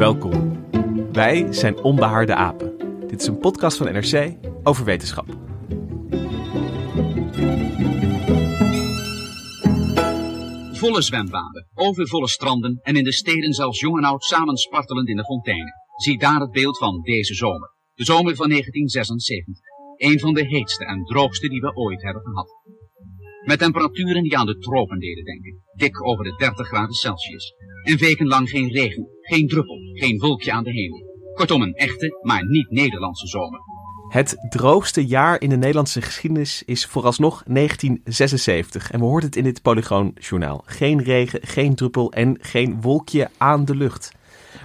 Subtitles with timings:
[0.00, 0.66] Welkom.
[1.12, 2.78] Wij zijn Onbehaarde Apen.
[3.08, 5.26] Dit is een podcast van NRC over wetenschap.
[10.72, 15.16] Volle zwembaden, overvolle stranden en in de steden zelfs jong en oud samen spartelend in
[15.16, 15.74] de fonteinen.
[15.96, 17.74] Zie daar het beeld van deze zomer.
[17.94, 19.54] De zomer van 1976.
[19.96, 22.48] Een van de heetste en droogste die we ooit hebben gehad.
[23.44, 25.62] Met temperaturen die aan de tropen deden denken.
[25.74, 27.54] Dik over de 30 graden Celsius.
[27.82, 31.04] En wekenlang geen regen, geen druppel, geen wolkje aan de hemel.
[31.34, 33.60] Kortom een echte, maar niet Nederlandse zomer.
[34.08, 38.90] Het droogste jaar in de Nederlandse geschiedenis is vooralsnog 1976.
[38.90, 40.62] En we hoorden het in dit Polygoon-journaal.
[40.66, 44.12] Geen regen, geen druppel en geen wolkje aan de lucht.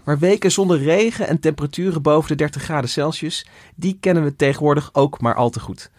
[0.04, 4.90] Maar weken zonder regen en temperaturen boven de 30 graden Celsius, die kennen we tegenwoordig
[4.94, 5.92] ook maar al te goed.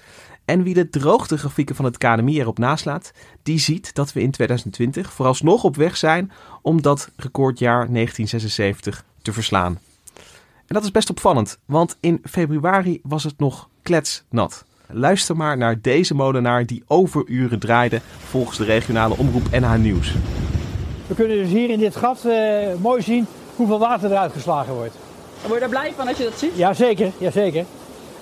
[0.46, 5.12] En wie de droogtegrafieken van het KNMI erop naslaat, die ziet dat we in 2020
[5.12, 9.78] vooralsnog op weg zijn om dat recordjaar 1976 te verslaan.
[10.66, 14.64] En dat is best opvallend, want in februari was het nog kletsnat.
[14.86, 20.14] Luister maar naar deze molenaar die overuren draaide volgens de regionale omroep NH Nieuws.
[21.06, 22.34] We kunnen dus hier in dit gat uh,
[22.80, 23.26] mooi zien
[23.56, 24.94] hoeveel water eruit geslagen wordt.
[25.40, 26.56] Word je daar blij van als je dat ziet?
[26.56, 27.64] Jazeker, jazeker.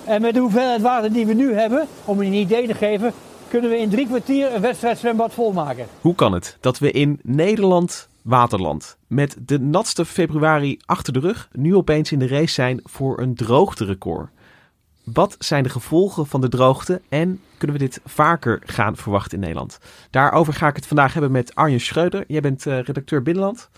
[0.05, 3.13] En met de hoeveelheid water die we nu hebben, om een idee te geven,
[3.47, 5.85] kunnen we in drie kwartier een wedstrijdzwembad volmaken.
[6.01, 11.49] Hoe kan het dat we in Nederland, waterland, met de natste februari achter de rug,
[11.51, 14.29] nu opeens in de race zijn voor een droogterecord?
[15.03, 19.39] Wat zijn de gevolgen van de droogte en kunnen we dit vaker gaan verwachten in
[19.39, 19.77] Nederland?
[20.09, 22.23] Daarover ga ik het vandaag hebben met Arjen Schreuder.
[22.27, 23.69] Jij bent uh, redacteur Binnenland.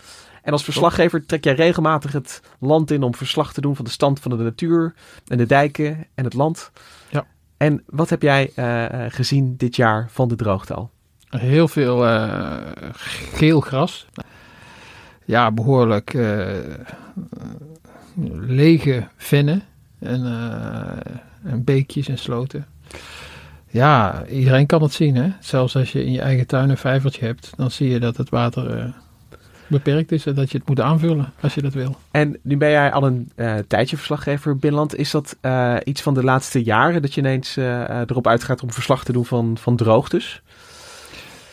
[0.48, 3.90] En als verslaggever trek jij regelmatig het land in om verslag te doen van de
[3.90, 4.94] stand van de natuur
[5.26, 6.70] en de dijken en het land.
[7.08, 7.26] Ja.
[7.56, 10.90] En wat heb jij uh, gezien dit jaar van de droogte al?
[11.28, 12.56] Heel veel uh,
[13.32, 14.06] geel gras.
[15.24, 16.16] Ja, behoorlijk
[18.32, 19.62] lege vennen
[19.98, 20.24] en,
[21.44, 22.66] en beekjes en sloten.
[23.66, 25.16] Ja, iedereen kan het zien.
[25.16, 25.30] Hè?
[25.40, 28.28] Zelfs als je in je eigen tuin een vijvertje hebt, dan zie je dat het
[28.28, 28.94] water
[29.68, 31.96] beperkt is en dat je het moet aanvullen als je dat wil.
[32.10, 34.96] En nu ben jij al een uh, tijdje verslaggever binnenland.
[34.96, 38.72] Is dat uh, iets van de laatste jaren dat je ineens uh, erop uitgaat om
[38.72, 40.42] verslag te doen van, van droogtes?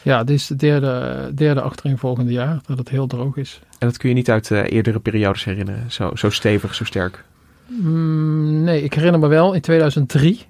[0.01, 3.59] Ja, dit is het derde, derde achtereenvolgende jaar dat het heel droog is.
[3.79, 7.23] En dat kun je niet uit eerdere periodes herinneren, zo, zo stevig, zo sterk?
[7.67, 10.45] Mm, nee, ik herinner me wel in 2003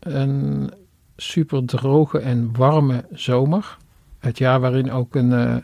[0.00, 0.70] een
[1.16, 3.76] super droge en warme zomer.
[4.18, 5.62] Het jaar waarin ook een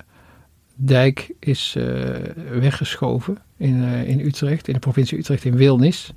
[0.81, 1.84] dijk is uh,
[2.50, 6.12] weggeschoven in, uh, in Utrecht, in de provincie Utrecht in Wilnis.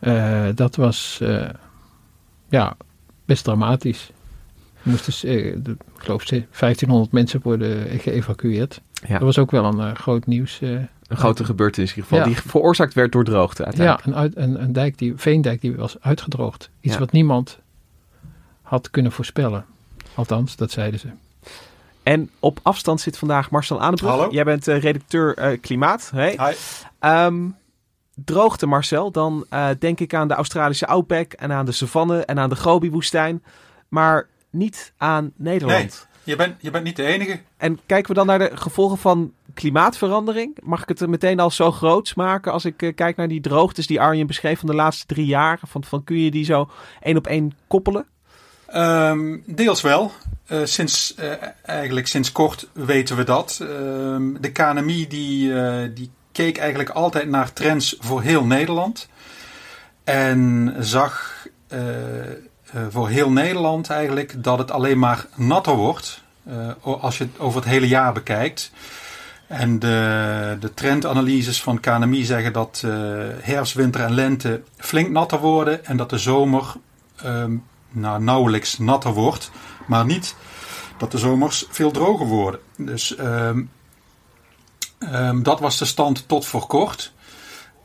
[0.00, 1.22] Uh, dat was
[2.48, 2.76] ja,
[3.24, 4.10] best dramatisch.
[4.82, 8.80] Er moesten, ik geloof, 1500 mensen worden geëvacueerd.
[8.92, 9.12] Ja.
[9.12, 10.60] Dat was ook wel een groot nieuws.
[10.60, 12.34] een grote gebeurtenis in ieder geval, ja.
[12.34, 14.06] die veroorzaakt werd door droogte uiteindelijk.
[14.06, 16.70] Ja, een, een, een dijk die, veendijk die was uitgedroogd.
[16.80, 17.00] Iets ja.
[17.00, 17.58] wat niemand
[18.62, 19.64] had kunnen voorspellen.
[20.14, 21.08] Althans, dat zeiden ze.
[22.08, 24.10] En op afstand zit vandaag Marcel Aanenbrug.
[24.10, 24.30] Hallo.
[24.30, 26.10] Jij bent uh, redacteur uh, Klimaat.
[26.14, 26.38] Hey.
[26.40, 26.54] Hi.
[27.10, 27.56] Um,
[28.14, 32.38] droogte Marcel, dan uh, denk ik aan de Australische outback en aan de savanne en
[32.38, 33.42] aan de Gobi-woestijn.
[33.88, 35.78] Maar niet aan Nederland.
[35.80, 35.90] Nee,
[36.24, 37.40] je bent, je bent niet de enige.
[37.56, 40.58] En kijken we dan naar de gevolgen van klimaatverandering?
[40.62, 43.86] Mag ik het er meteen al zo groots maken als ik kijk naar die droogtes
[43.86, 45.60] die Arjen beschreef van de laatste drie jaar?
[45.66, 46.68] Van, van kun je die zo
[47.00, 48.06] één op één koppelen?
[48.74, 50.12] Um, deels wel.
[50.48, 51.32] Uh, sinds, uh,
[51.62, 53.58] eigenlijk sinds kort weten we dat.
[53.62, 53.68] Uh,
[54.40, 55.52] de KNMI die,
[55.92, 59.08] die keek eigenlijk altijd naar trends voor heel Nederland.
[60.04, 61.36] En zag
[62.90, 66.22] voor heel Nederland eigenlijk dat het alleen maar natter wordt.
[66.82, 68.70] als je het over het hele jaar bekijkt.
[69.46, 72.82] En de, de trendanalyses van KNMI zeggen dat
[73.40, 75.84] herfst, winter en lente flink natter worden.
[75.84, 76.74] En dat de zomer
[77.24, 79.50] um, nou, nauwelijks natter wordt.
[79.86, 80.34] Maar niet
[80.98, 82.60] dat de zomers veel droger worden.
[82.76, 83.70] Dus um,
[84.98, 87.12] um, dat was de stand tot voor kort.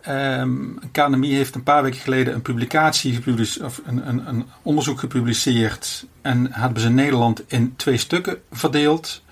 [0.08, 3.24] Um, KNMI heeft een paar weken geleden een publicatie
[3.64, 6.06] of een, een, een, onderzoek gepubliceerd.
[6.22, 9.24] En hebben ze Nederland in twee stukken verdeeld: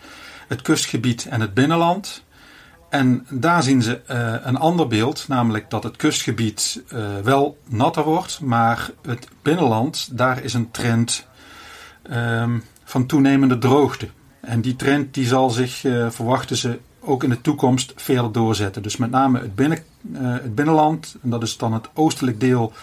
[0.47, 2.23] het kustgebied en het binnenland.
[2.91, 8.03] En daar zien ze uh, een ander beeld, namelijk dat het kustgebied uh, wel natter
[8.03, 11.25] wordt, maar het binnenland, daar is een trend
[12.11, 14.09] um, van toenemende droogte.
[14.41, 18.81] En die trend die zal zich, uh, verwachten ze, ook in de toekomst verder doorzetten.
[18.81, 19.77] Dus met name het, binnen,
[20.17, 22.73] het binnenland, en dat is dan het oostelijk deel,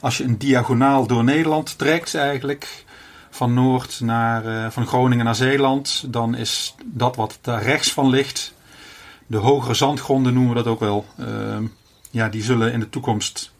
[0.00, 2.84] als je een diagonaal door Nederland trekt eigenlijk,
[3.30, 8.54] van Noord naar, van Groningen naar Zeeland, dan is dat wat daar rechts van ligt,
[9.26, 11.06] de hogere zandgronden noemen we dat ook wel.
[11.20, 11.58] Uh,
[12.10, 13.52] ja, die zullen in de toekomst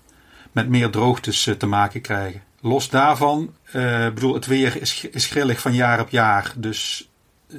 [0.53, 2.43] met meer droogtes uh, te maken krijgen.
[2.61, 6.53] Los daarvan, uh, bedoel, het weer is, is grillig van jaar op jaar.
[6.56, 7.09] Dus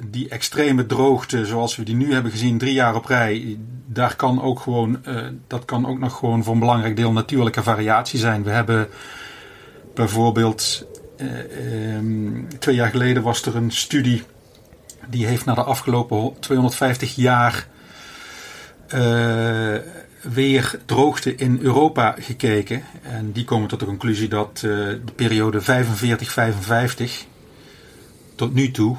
[0.04, 4.42] die extreme droogte, zoals we die nu hebben gezien, drie jaar op rij, daar kan
[4.42, 5.04] ook gewoon,
[5.46, 8.42] dat kan ook nog gewoon voor een belangrijk deel natuurlijke variatie zijn.
[8.42, 8.88] We hebben
[9.94, 10.86] bijvoorbeeld,
[11.20, 14.22] um, twee jaar geleden was er een studie
[15.08, 17.68] die heeft naar de afgelopen 250 jaar
[18.94, 19.74] uh,
[20.32, 22.82] weer droogte in Europa gekeken.
[23.02, 24.70] En die komen tot de conclusie dat uh,
[25.04, 25.64] de periode 45-55
[28.34, 28.96] tot nu toe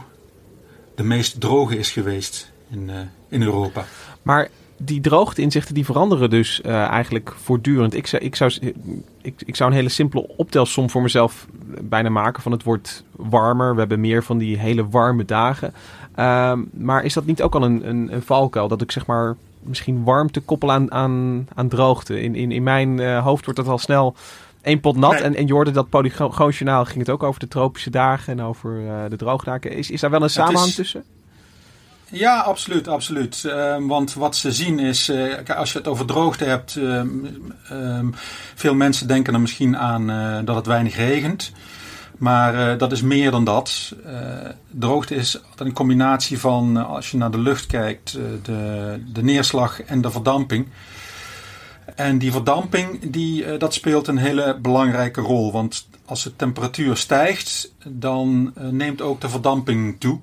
[0.95, 2.95] de meest droge is geweest in, uh,
[3.30, 3.86] in Europa.
[4.21, 4.47] Maar
[4.77, 7.94] die droogteinzichten die veranderen dus eigenlijk voortdurend.
[7.94, 8.74] Ik zou, ik, zou,
[9.21, 11.47] ik, ik zou een hele simpele optelsom voor mezelf
[11.81, 13.74] bijna maken van het wordt warmer.
[13.74, 15.74] We hebben meer van die hele warme dagen.
[16.19, 18.68] Uh, maar is dat niet ook al een, een, een valkuil?
[18.68, 19.36] Dat ik zeg maar
[19.66, 22.22] misschien warmte koppelen aan, aan, aan droogte.
[22.22, 24.16] In, in, in mijn uh, hoofd wordt dat al snel
[24.62, 25.12] één pot nat.
[25.12, 25.22] Nee.
[25.22, 28.82] En, en je hoorde dat Polygoonjournaal ging het ook over de tropische dagen en over
[28.82, 29.72] uh, de droogdagen.
[29.72, 30.76] Is, is daar wel een samenhang is...
[30.76, 31.04] tussen?
[32.10, 33.44] Ja, absoluut, absoluut.
[33.46, 37.02] Uh, want wat ze zien is, uh, als je het over droogte hebt, uh,
[38.56, 41.52] veel mensen denken er misschien aan uh, dat het weinig regent.
[42.18, 43.96] Maar uh, dat is meer dan dat.
[44.06, 44.12] Uh,
[44.70, 49.82] droogte is een combinatie van, uh, als je naar de lucht kijkt, de, de neerslag
[49.82, 50.68] en de verdamping.
[51.96, 55.52] En die verdamping, die, dat speelt een hele belangrijke rol.
[55.52, 60.20] Want als de temperatuur stijgt, dan neemt ook de verdamping toe.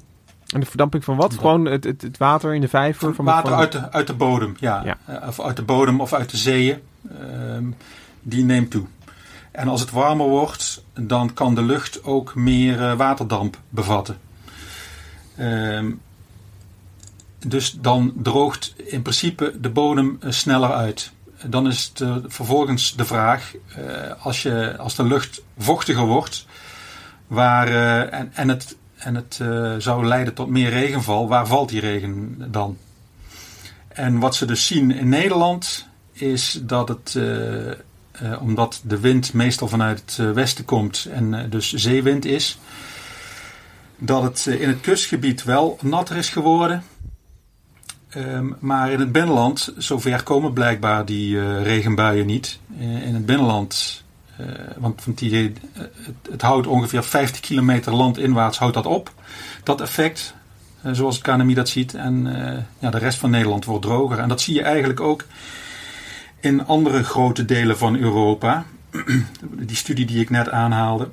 [0.55, 1.35] En de verdamping van wat?
[1.35, 3.15] Gewoon het, het, het water in de vijver?
[3.15, 3.59] Van water van...
[3.59, 4.83] Uit, de, uit de bodem, ja.
[4.85, 5.23] ja.
[5.29, 6.79] of uit de bodem of uit de zeeën.
[7.21, 7.65] Ehm,
[8.23, 8.87] die neemt toe.
[9.53, 14.19] En als het warmer wordt, dan kan de lucht ook meer uh, waterdamp bevatten.
[15.39, 16.01] Um,
[17.47, 21.13] dus dan droogt in principe de bodem uh, sneller uit.
[21.47, 23.55] Dan is het uh, vervolgens de vraag,
[24.19, 26.47] als, je, als de lucht vochtiger wordt
[27.27, 27.69] waar,
[28.09, 29.41] en, en het, en het
[29.83, 32.77] zou leiden tot meer regenval, waar valt die regen dan?
[33.89, 37.19] En wat ze dus zien in Nederland is dat het
[38.23, 42.59] uh, omdat de wind meestal vanuit het uh, westen komt en uh, dus zeewind is,
[43.99, 46.83] dat het in het kustgebied wel natter is geworden.
[48.17, 52.59] Um, maar in het binnenland, zover komen blijkbaar die regenbuien niet.
[52.79, 54.05] in het binnenland,
[54.77, 55.59] want, want het,
[56.31, 59.13] het, houdt ongeveer 50 kilometer landinwaarts houdt dat op,
[59.63, 60.35] dat effect.
[60.93, 61.95] zoals het KNMI dat ziet.
[61.95, 62.25] En
[62.79, 64.19] ja, de rest van Nederland wordt droger.
[64.19, 65.25] En dat zie je eigenlijk ook
[66.43, 68.67] in andere grote delen van Europa.
[69.71, 71.09] die studie die ik net aanhaalde.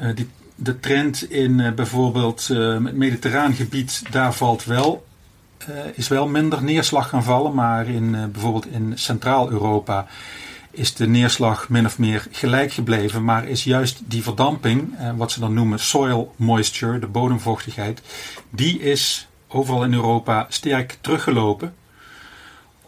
[0.00, 5.06] Uh, die, de trend in uh, bijvoorbeeld uh, het mediterraan gebied, daar valt wel,
[5.94, 7.54] is wel minder neerslag gaan vallen.
[7.54, 10.06] Maar in, bijvoorbeeld in Centraal-Europa
[10.70, 13.24] is de neerslag min of meer gelijk gebleven.
[13.24, 18.02] Maar is juist die verdamping, wat ze dan noemen soil moisture, de bodemvochtigheid,
[18.50, 21.74] die is overal in Europa sterk teruggelopen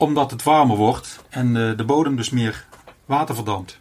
[0.02, 2.66] omdat het warmer wordt en de, de bodem dus meer
[3.04, 3.78] water verdampt.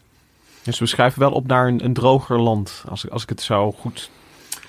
[0.63, 3.71] Dus we schuiven wel op naar een, een droger land, als, als ik het zo
[3.71, 4.09] goed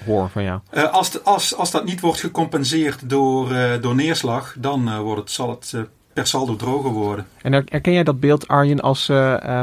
[0.04, 0.60] hoor van jou.
[0.72, 4.98] Uh, als, de, als, als dat niet wordt gecompenseerd door, uh, door neerslag, dan uh,
[4.98, 5.74] wordt het, zal het
[6.12, 7.26] per saldo droger worden.
[7.42, 9.08] En herken jij dat beeld, Arjen, als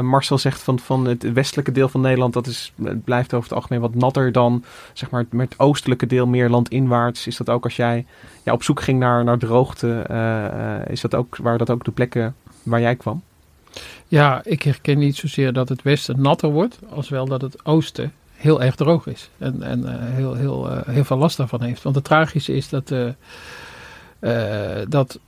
[0.02, 3.58] Marcel zegt van, van het westelijke deel van Nederland, dat is, het blijft over het
[3.58, 7.26] algemeen wat natter dan zeg maar, het, het oostelijke deel meer landinwaarts.
[7.26, 8.06] Is dat ook als jij
[8.44, 9.88] ja, op zoek ging naar, naar droogte,
[10.90, 13.22] is dat ook, waren dat ook de plekken waar jij kwam?
[14.08, 18.12] Ja, ik herken niet zozeer dat het westen natter wordt, als wel dat het oosten
[18.40, 19.30] heel erg droog is.
[19.38, 21.82] En, en uh, heel, heel, uh, heel veel last daarvan heeft.
[21.82, 23.10] Want het tragische is dat uh,
[24.88, 25.18] dat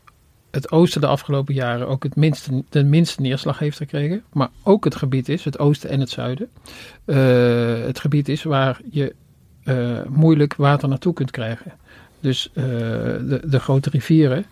[0.52, 4.22] het oosten de afgelopen jaren ook het minste, de minste neerslag heeft gekregen.
[4.32, 6.48] Maar ook het gebied is, het oosten en het zuiden.
[7.86, 9.14] het gebied is waar je
[10.08, 11.72] moeilijk water naartoe kunt krijgen.
[12.20, 14.44] Dus de, de grote rivieren,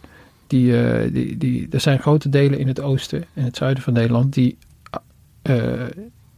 [0.46, 0.72] die,
[1.10, 4.58] die, die, er zijn grote delen in het oosten en het zuiden van Nederland die,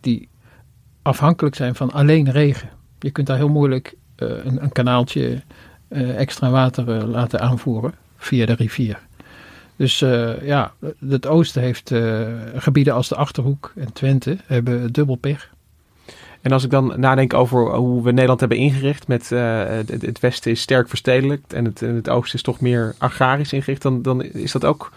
[0.01, 0.29] die
[1.03, 2.69] afhankelijk zijn van alleen regen.
[2.99, 5.43] Je kunt daar heel moeilijk een, een, kanaaltje
[5.89, 8.99] extra water laten aanvoeren via de rivier.
[9.83, 9.99] Dus
[10.43, 10.73] ja,
[11.09, 11.93] het oosten heeft
[12.57, 15.51] gebieden als de Achterhoek en Twente hebben dubbel pech.
[16.41, 20.51] En als ik dan nadenk over hoe we Nederland hebben ingericht, met uh, het, westen
[20.51, 24.53] is sterk verstedelijkt en het, het oosten is toch meer agrarisch ingericht, dan, dan is
[24.53, 24.93] dat ook,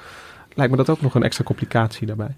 [0.53, 2.35] lijkt me dat ook nog een extra complicatie daarbij.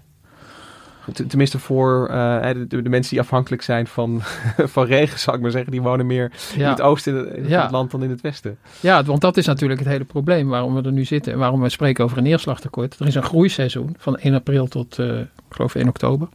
[1.12, 4.20] Tenminste voor uh, de, de, mensen die afhankelijk zijn van,
[4.74, 5.70] van regen, zal ik maar zeggen.
[5.70, 8.58] Die wonen meer in het oosten in het land dan in het westen.
[8.80, 11.32] Ja, want dat is natuurlijk het hele probleem waarom we er nu zitten.
[11.32, 12.98] En waarom we spreken over een neerslagtekort.
[12.98, 16.28] Er is een groeiseizoen van 1 april tot, uh, ik geloof 1 oktober.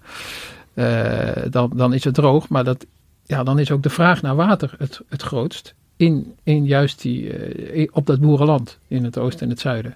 [0.74, 2.50] Uh, dan, dan is het droog.
[2.50, 2.86] Maar dat,
[3.24, 5.74] ja, dan is ook de vraag naar water het, het grootst.
[5.96, 9.96] In, in juist die, op dat boerenland in het oosten en het zuiden.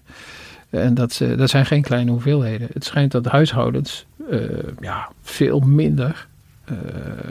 [0.69, 2.67] En dat, dat zijn geen kleine hoeveelheden.
[2.73, 4.05] Het schijnt dat huishoudens
[4.79, 6.27] ja, veel minder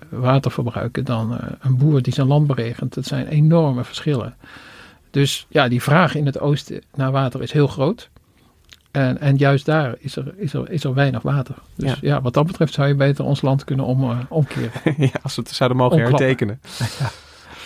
[0.09, 2.95] water verbruiken dan een boer die zijn land beregent.
[2.95, 4.35] Dat zijn enorme verschillen.
[5.11, 8.11] Dus ja, die vraag in het oosten naar water is heel groot.
[8.97, 11.55] En, en juist daar is er, is, er, is er weinig water.
[11.75, 11.97] Dus ja.
[12.01, 14.71] ja wat dat betreft zou je beter ons land kunnen om, uh, omkeren.
[14.97, 16.27] ja, als we het zouden mogen Omklappen.
[16.27, 16.61] hertekenen.
[16.99, 17.11] ja.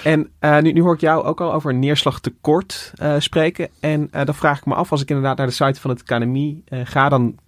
[0.05, 3.69] En uh, nu, nu hoor ik jou ook al over neerslagtekort uh, spreken.
[3.81, 6.63] En dan vraag ik me af, als ik inderdaad naar de site van het KNMI
[6.85, 7.39] ga dan,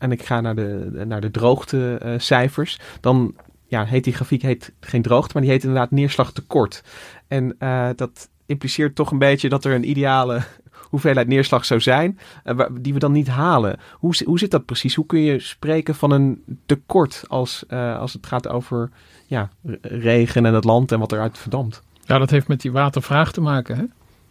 [0.00, 3.34] en ik ga naar de, naar de droogtecijfers, dan
[3.66, 6.82] ja, heet die grafiek heet geen droogte, maar die heet inderdaad neerslagtekort.
[7.28, 7.56] En
[7.96, 10.42] dat impliceert toch een beetje dat er een ideale
[10.90, 13.78] hoeveelheid neerslag zou zijn, uh, die we dan niet halen.
[13.92, 14.94] Hoe, hoe zit dat precies?
[14.94, 18.90] Hoe kun je spreken van een tekort als, uh, als het gaat over
[19.26, 19.50] ja,
[19.82, 21.82] regen en het land en wat eruit verdampt?
[22.04, 23.76] Ja, dat heeft met die watervraag te maken.
[23.76, 23.84] Hè?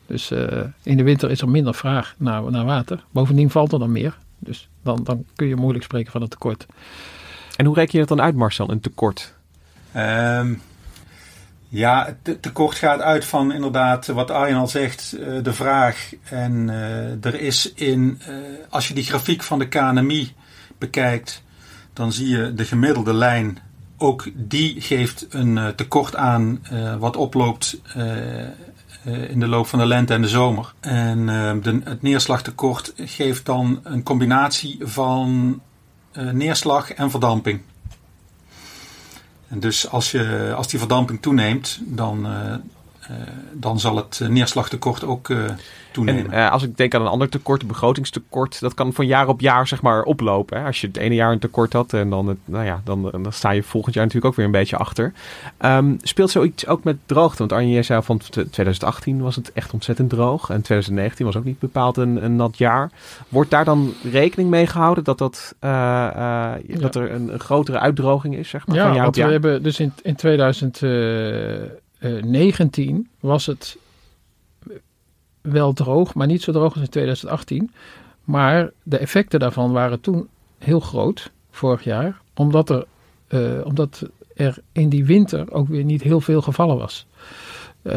[0.05, 0.31] Dus
[0.83, 3.03] in de winter is er minder vraag naar, naar water.
[3.11, 4.17] Bovendien valt er dan meer.
[4.39, 6.65] Dus dan, dan kun je moeilijk spreken van een tekort.
[7.55, 9.33] En hoe reken je dat dan uit, Marcel, een tekort?
[9.95, 10.61] Um,
[11.69, 16.11] ja, het tekort gaat uit van inderdaad wat Arjen al zegt, de vraag.
[16.23, 18.35] En uh, er is in, uh,
[18.69, 20.33] als je die grafiek van de KNMI
[20.77, 21.43] bekijkt,
[21.93, 23.57] dan zie je de gemiddelde lijn.
[23.97, 26.61] Ook die geeft een uh, tekort aan
[26.99, 27.81] wat oploopt
[29.03, 30.73] in de loop van de lente en de zomer.
[30.79, 31.25] En
[31.61, 35.61] de, het neerslagtekort geeft dan een combinatie van
[36.13, 37.61] neerslag en verdamping.
[39.49, 42.55] En dus als, je, als die verdamping toeneemt, dan, uh,
[43.53, 45.39] dan zal het neerslagtekort ook uh,
[45.91, 46.31] toenemen.
[46.31, 49.41] En als ik denk aan een ander tekort, een begrotingstekort, dat kan van jaar op
[49.41, 50.57] jaar zeg maar oplopen.
[50.57, 50.65] Hè?
[50.65, 53.33] Als je het ene jaar een tekort had en dan, het, nou ja, dan, dan
[53.33, 55.13] sta je volgend jaar natuurlijk ook weer een beetje achter.
[55.59, 57.37] Um, speelt zoiets ook met droogte?
[57.37, 61.43] Want Arjen, jij zei van 2018 was het echt ontzettend droog en 2019 was ook
[61.43, 62.91] niet bepaald een, een nat jaar.
[63.29, 66.57] Wordt daar dan rekening mee gehouden dat, dat, uh, ja.
[66.79, 69.25] dat er een, een, grotere uitdroging is zeg maar, ja, van jaar op jaar?
[69.25, 70.15] we hebben dus in, in
[71.99, 73.77] 2019 was het
[75.41, 77.71] wel droog, maar niet zo droog als in 2018.
[78.23, 80.27] Maar de effecten daarvan waren toen
[80.57, 82.85] heel groot, vorig jaar, omdat er,
[83.29, 87.05] uh, omdat er in die winter ook weer niet heel veel gevallen was.
[87.83, 87.93] Uh,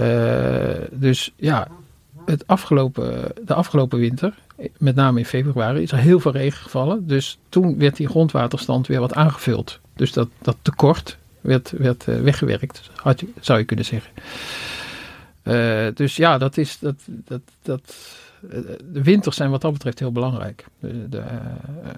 [0.91, 1.69] dus ja,
[2.25, 4.35] het afgelopen, de afgelopen winter,
[4.79, 7.07] met name in februari, is er heel veel regen gevallen.
[7.07, 9.81] Dus toen werd die grondwaterstand weer wat aangevuld.
[9.97, 12.91] Dus dat, dat tekort werd, werd uh, weggewerkt,
[13.41, 14.13] zou je kunnen zeggen.
[15.43, 17.97] Uh, dus ja, dat is, dat, dat, dat,
[18.93, 20.65] de winters zijn wat dat betreft heel belangrijk.
[20.81, 21.23] De,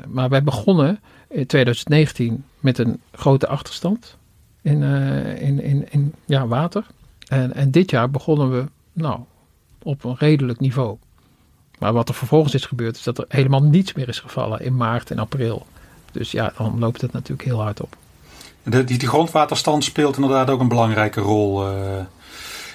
[0.09, 4.17] maar wij begonnen in 2019 met een grote achterstand
[4.63, 6.87] in, in, in, in ja, water.
[7.29, 9.21] En, en dit jaar begonnen we nou,
[9.83, 10.97] op een redelijk niveau.
[11.79, 14.77] Maar wat er vervolgens is gebeurd, is dat er helemaal niets meer is gevallen in
[14.77, 15.67] maart en april.
[16.13, 17.97] Dus ja, dan loopt het natuurlijk heel hard op.
[18.65, 21.67] De, die, grondwaterstand speelt inderdaad ook een belangrijke rol.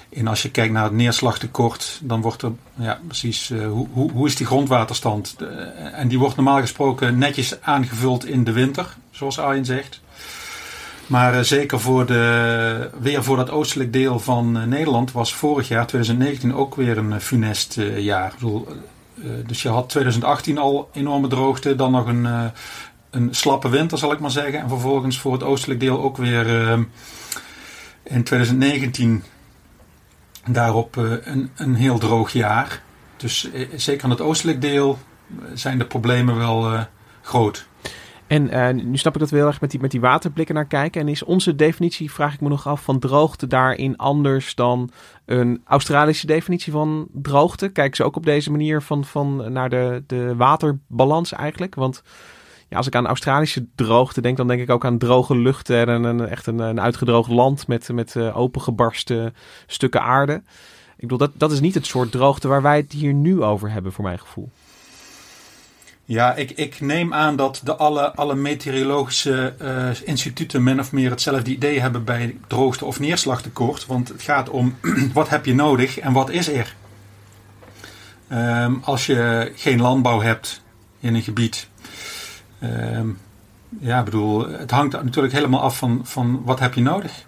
[0.09, 4.11] En als je kijkt naar het neerslagtekort, dan wordt er ja, precies uh, hoe, hoe,
[4.11, 5.35] hoe is die grondwaterstand?
[5.93, 10.01] En die wordt normaal gesproken netjes aangevuld in de winter, zoals Arjen zegt.
[11.07, 15.87] Maar uh, zeker voor de, weer voor dat oostelijk deel van Nederland was vorig jaar,
[15.87, 18.27] 2019, ook weer een funest jaar.
[18.27, 18.67] Ik bedoel,
[19.45, 22.51] dus je had 2018 al enorme droogte, dan nog een,
[23.09, 24.59] een slappe winter zal ik maar zeggen.
[24.59, 26.47] En vervolgens voor het oostelijk deel ook weer
[28.03, 29.23] in 2019
[30.47, 32.81] daarop uh, een, een heel droog jaar.
[33.17, 34.99] Dus zeker aan het oostelijk deel
[35.53, 36.85] zijn de problemen wel
[37.21, 37.67] groot.
[38.29, 41.01] En nu snap ik dat we heel erg met die, met die waterblikken naar kijken.
[41.01, 44.89] En is onze definitie, vraag ik me nog af, van droogte daarin anders dan
[45.25, 47.69] een Australische definitie van droogte?
[47.69, 51.75] Kijken ze ook op deze manier van, van naar de, de waterbalans eigenlijk?
[51.75, 52.03] Want
[52.69, 56.03] ja, als ik aan Australische droogte denk, dan denk ik ook aan droge luchten en
[56.03, 59.35] een, echt een, uitgedroogd land met, met uh, opengebarsten
[59.67, 60.33] stukken aarde.
[60.95, 63.71] Ik bedoel, dat, dat is niet het soort droogte waar wij het hier nu over
[63.71, 64.49] hebben, voor mijn gevoel.
[66.05, 71.09] Ja, ik, ik neem aan dat de alle, alle meteorologische uh, instituten min of meer
[71.09, 73.85] hetzelfde idee hebben bij droogte of neerslagtekort.
[73.85, 74.75] Want het gaat om
[75.13, 76.75] wat heb je nodig en wat is er.
[78.31, 80.61] Um, als je geen landbouw hebt
[80.99, 81.68] in een gebied,
[82.63, 83.17] Um,
[83.79, 87.25] ja, bedoel, het hangt natuurlijk helemaal af van, van wat heb je nodig.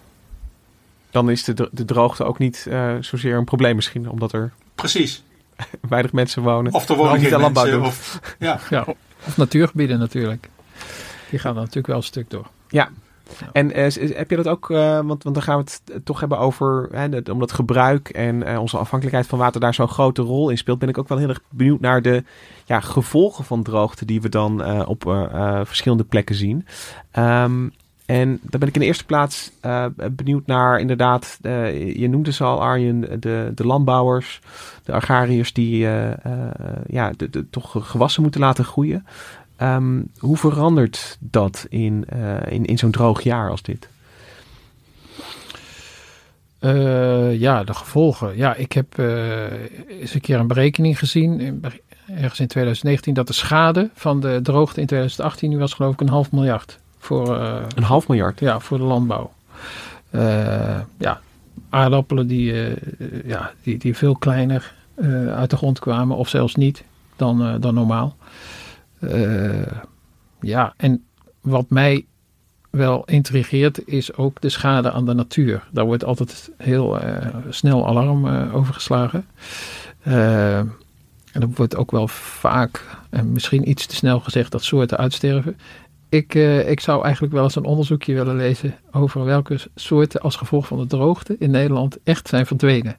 [1.10, 5.22] Dan is de, de droogte ook niet uh, zozeer een probleem misschien, omdat er Precies.
[5.88, 6.72] weinig mensen wonen.
[6.72, 7.82] Of er wonen geen landbouw mensen.
[7.82, 8.60] Of, ja.
[8.70, 8.84] ja,
[9.26, 10.48] of natuurgebieden natuurlijk.
[11.30, 12.46] Die gaan dan natuurlijk wel een stuk door.
[12.68, 12.90] Ja,
[13.52, 16.38] en uh, heb je dat ook, uh, want, want dan gaan we het toch hebben
[16.38, 20.58] over, hè, dat, omdat gebruik en onze afhankelijkheid van water daar zo'n grote rol in
[20.58, 22.24] speelt, ben ik ook wel heel erg benieuwd naar de
[22.64, 25.02] ja, gevolgen van droogte die we dan op
[25.64, 26.66] verschillende plekken zien.
[27.18, 27.72] Um,
[28.06, 29.52] en dan ben ik in de eerste plaats
[30.12, 31.38] benieuwd naar inderdaad,
[31.94, 34.40] je noemde ze al Arjen, de, de landbouwers,
[34.84, 35.78] de agrariërs die
[36.86, 39.06] ja, de, toch gewassen moeten laten groeien.
[39.62, 43.88] Um, hoe verandert dat in, uh, in, in zo'n droog jaar als dit?
[46.60, 48.36] Uh, ja, de gevolgen.
[48.36, 49.52] Ja, ik heb uh,
[50.00, 51.62] eens een keer een berekening gezien,
[52.06, 56.00] ergens in 2019, dat de schade van de droogte in 2018 nu was geloof ik
[56.00, 56.78] een half miljard.
[56.98, 57.36] Voor,
[57.76, 58.40] een half miljard?
[58.40, 59.32] Ja, voor de landbouw.
[60.98, 61.20] ja,
[61.70, 62.54] aardappelen die,
[63.24, 64.74] ja, die, die veel kleiner
[65.34, 66.84] uit de grond kwamen, of zelfs niet
[67.16, 68.16] dan, dan normaal.
[69.02, 69.66] Uh,
[70.40, 71.04] ja, en
[71.40, 72.06] wat mij
[72.70, 75.68] wel intrigeert is ook de schade aan de natuur.
[75.72, 77.16] Daar wordt altijd heel uh,
[77.48, 79.26] snel alarm uh, over geslagen.
[80.02, 85.56] en er wordt ook wel vaak, en misschien iets te snel gezegd, dat soorten uitsterven.
[86.08, 86.34] Ik,
[86.66, 90.78] ik zou eigenlijk wel eens een onderzoekje willen lezen over welke soorten als gevolg van
[90.78, 92.96] de droogte in Nederland echt zijn verdwenen.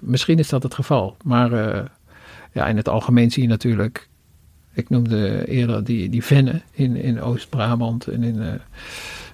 [0.00, 1.50] misschien is dat het geval, maar
[2.52, 4.09] ja, in het algemeen zie je natuurlijk
[4.80, 8.48] ik noemde eerder die, die vennen in, in Oost-Brabant en in, uh,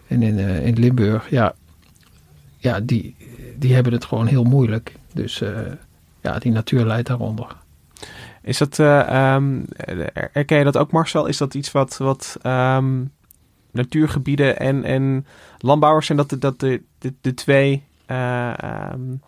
[0.06, 1.30] en in, uh, in Limburg.
[1.30, 1.54] Ja,
[2.58, 3.16] ja die,
[3.58, 4.92] die hebben het gewoon heel moeilijk.
[5.12, 5.58] Dus uh,
[6.20, 7.56] ja, die natuur leidt daaronder.
[8.42, 9.64] Is dat, um,
[10.32, 11.26] herken je dat ook Marcel?
[11.26, 13.12] Is dat iets wat, wat um,
[13.70, 15.26] natuurgebieden en, en
[15.58, 19.20] landbouwers zijn dat de, dat de, de, de twee um,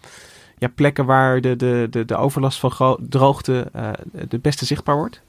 [0.59, 3.71] ja, plekken waar de, de, de, de overlast van droogte
[4.17, 5.23] het beste zichtbaar wordt?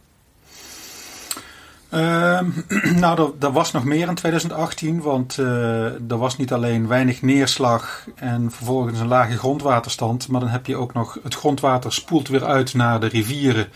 [1.93, 2.39] Uh,
[3.03, 8.07] nou, er, was nog meer in 2018, want uh, er was niet alleen weinig neerslag
[8.15, 12.45] en vervolgens een lage grondwaterstand, maar dan heb je ook nog het grondwater spoelt weer
[12.45, 13.67] uit naar de rivieren.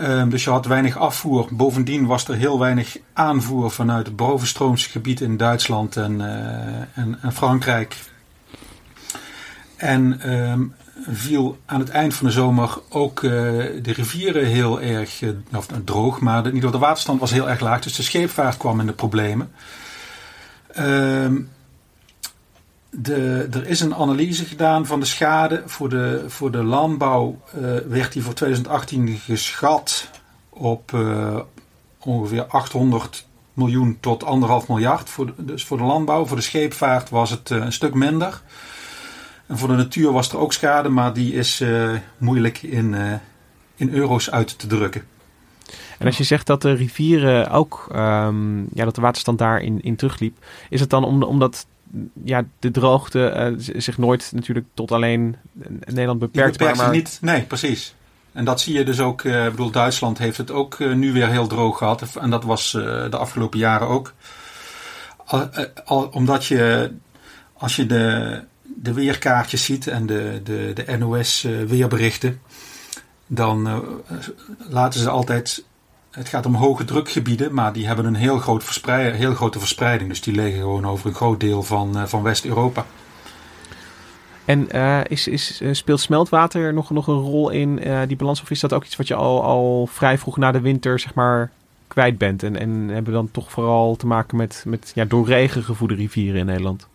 [0.00, 1.48] Uh, dus je had weinig afvoer.
[1.50, 6.26] Bovendien was er heel weinig aanvoer vanuit het bovenstroomse gebied in Duitsland en, uh,
[6.94, 7.96] en, en Frankrijk.
[9.76, 10.62] En ehm,
[11.02, 13.30] viel aan het eind van de zomer ook uh,
[13.82, 17.80] de rivieren heel erg uh, of, droog, maar de, de waterstand was heel erg laag.
[17.80, 19.52] Dus de scheepvaart kwam in de problemen.
[20.78, 21.30] Uh,
[22.90, 27.40] de, er is een analyse gedaan van de schade voor de, voor de landbouw.
[27.88, 30.10] Werd die voor 2018 geschat
[30.48, 30.96] op
[31.98, 35.10] ongeveer 800 miljoen tot anderhalf miljard.
[35.10, 36.26] Voor dus voor de landbouw.
[36.26, 38.42] Voor de scheepvaart was het een stuk minder.
[39.46, 43.12] En voor de natuur was er ook schade, maar die is uh, moeilijk in, uh,
[43.76, 45.02] in euro's uit te drukken.
[45.98, 49.96] En als je zegt dat de rivieren ook, um, ja, dat de waterstand daarin in
[49.96, 51.66] terugliep, is het dan om, omdat
[52.24, 55.36] ja, de droogte uh, zich nooit natuurlijk tot alleen
[55.84, 56.58] Nederland beperkt?
[56.58, 56.90] beperkt maar...
[56.90, 57.94] niet, nee, precies.
[58.32, 61.46] En dat zie je dus ook, ik bedoel, Duitsland heeft het ook nu weer heel
[61.46, 62.16] droog gehad.
[62.20, 62.70] En dat was
[63.10, 64.12] de afgelopen jaren ook.
[65.26, 65.48] Al,
[65.84, 66.92] al, omdat je,
[67.52, 68.40] als je de,
[68.82, 72.40] de weerkaartjes ziet en de, de, de NOS uh, weerberichten,
[73.26, 73.78] dan uh,
[74.68, 75.64] laten ze altijd.
[76.10, 80.08] Het gaat om hoge drukgebieden, maar die hebben een heel, groot verspreid, heel grote verspreiding.
[80.08, 82.86] Dus die liggen gewoon over een groot deel van, uh, van West-Europa.
[84.44, 84.68] En
[85.08, 88.42] is, is, speelt smeltwater nog, nog een rol in die balans?
[88.42, 91.14] Of is dat ook iets wat je al, al vrij vroeg na de winter zeg
[91.14, 91.50] maar,
[91.86, 92.42] kwijt bent?
[92.42, 96.40] En, en hebben dan toch vooral te maken met, met ja, door regen gevoede rivieren
[96.40, 96.88] in Nederland?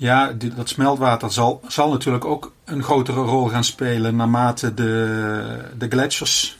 [0.00, 5.88] Ja, dat smeltwater zal, zal natuurlijk ook een grotere rol gaan spelen naarmate de, de
[5.88, 6.58] gletsjers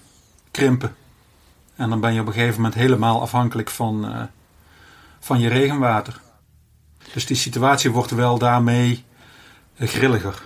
[0.51, 0.95] krimpen.
[1.77, 4.23] En dan ben je op een gegeven moment helemaal afhankelijk van, eh,
[5.19, 6.21] van je regenwater.
[7.13, 9.05] Dus die situatie wordt wel daarmee
[9.77, 10.43] eh, grilliger.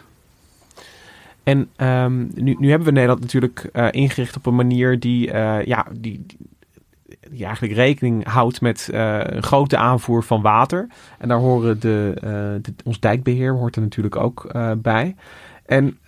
[1.42, 5.32] En ehm, nu, nu hebben we Nederland natuurlijk eh, ingericht op een manier die,
[5.64, 6.26] ja, die,
[7.30, 10.86] die eigenlijk rekening houdt met eh, een grote aanvoer van water.
[11.18, 12.30] En daar horen de, eh,
[12.62, 15.14] de- ons dijkbeheer hoort er natuurlijk ook eh, bij.
[15.66, 15.98] En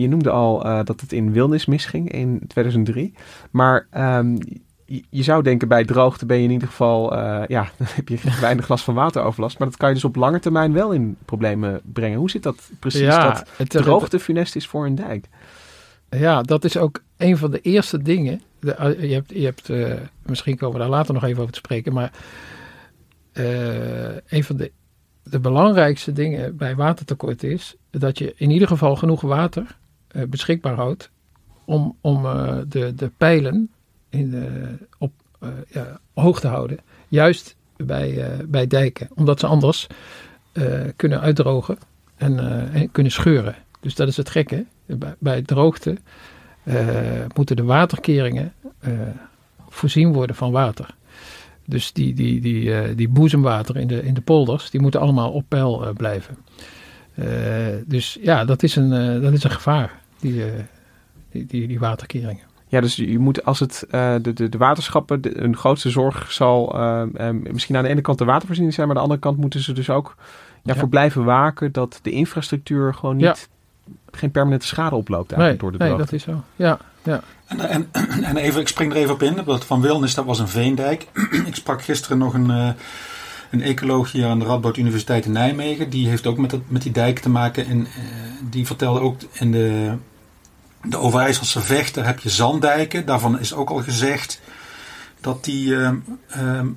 [0.00, 3.14] je noemde al dat het in Wilnis misging in 2003.
[3.50, 4.36] Maar ehm,
[4.84, 7.14] je, je zou denken bij droogte ben je in ieder geval,
[7.48, 9.58] ja, dan heb je weinig last van wateroverlast.
[9.58, 12.18] Maar dat kan je dus op lange termijn wel in problemen brengen.
[12.18, 13.06] Hoe zit dat precies?
[13.06, 15.28] dat het, droogte funest is voor een dijk.
[16.10, 18.40] Ja, dat is ook een van de eerste dingen.
[18.60, 21.58] Eh, je hebt, je hebt eh, misschien komen we daar later nog even over te
[21.58, 22.12] spreken, maar
[23.32, 24.72] eh, een van de,
[25.22, 29.76] de belangrijkste dingen bij watertekort is dat je in ieder geval genoeg water
[30.28, 31.10] beschikbaar houdt
[31.64, 32.22] om, om
[32.68, 33.70] de, de pijlen
[34.08, 34.44] in
[34.98, 35.12] op
[35.68, 36.78] ja, hoog te houden.
[37.08, 39.86] Juist bij, bij dijken, omdat ze anders
[40.96, 41.78] kunnen uitdrogen
[42.16, 42.38] en,
[42.72, 43.54] en kunnen scheuren.
[43.80, 44.64] Dus dat is het gekke.
[44.86, 45.96] Bij, bij droogte
[47.34, 48.90] moeten de waterkeringen eh,
[49.68, 50.94] voorzien worden van water.
[51.66, 55.30] Dus die, die, die, eh, die boezemwater in de, in de polders, die moeten allemaal
[55.30, 56.36] op peil eh, blijven.
[57.14, 57.26] Eh,
[57.86, 60.50] dus ja, dat is een, eh, dat is een gevaar, die, eh,
[61.30, 62.42] die, die, die waterkeringen.
[62.68, 66.32] Ja, dus je moet als het eh, de, de, de waterschappen de, hun grootste zorg
[66.32, 69.26] zal eh, eh, misschien aan de ene kant de watervoorziening zijn, maar aan de andere
[69.28, 70.14] kant moeten ze dus ook
[70.62, 70.80] ja, Ja.
[70.80, 73.48] voor blijven waken dat de infrastructuur gewoon niet
[74.10, 76.10] geen permanente schade oploopt Nee, eigenlijk door de nee, droogte.
[76.10, 76.42] dat is zo.
[76.56, 77.22] Ja, ja.
[77.46, 77.88] En, en,
[78.30, 79.42] en even, ik spring er even op in.
[79.44, 81.06] Dat van Wilnis, dat was een veendijk.
[81.46, 82.68] ik sprak gisteren nog een, eh,
[83.50, 85.90] een ecoloog hier aan de Radboud Universiteit in Nijmegen.
[85.90, 87.66] Die heeft ook met, dat, met die dijk te maken.
[87.66, 88.02] En eh,
[88.50, 89.94] die vertelde ook in de,
[90.82, 93.06] de Overijsselse Vecht, daar heb je zanddijken.
[93.06, 94.40] Daarvan is ook al gezegd
[95.20, 95.96] dat die ehm,
[96.28, 96.68] ehm,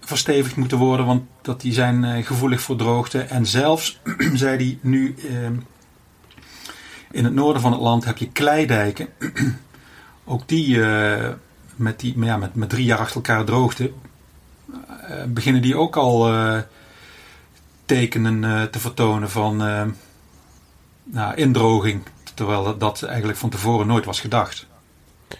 [0.00, 1.06] verstevigd moeten worden.
[1.06, 3.20] Want dat die zijn eh, gevoelig voor droogte.
[3.20, 4.00] En zelfs,
[4.34, 5.14] zei hij nu...
[7.12, 9.08] in het noorden van het land heb je kleidijken.
[10.24, 11.28] Ook die, eh,
[11.76, 13.92] met, die maar ja, met, met drie jaar achter elkaar droogte,
[15.08, 16.58] eh, beginnen die ook al eh,
[17.86, 19.82] tekenen eh, te vertonen van eh,
[21.04, 22.02] nou, indroging.
[22.34, 24.66] Terwijl dat, eigenlijk van tevoren nooit was gedacht.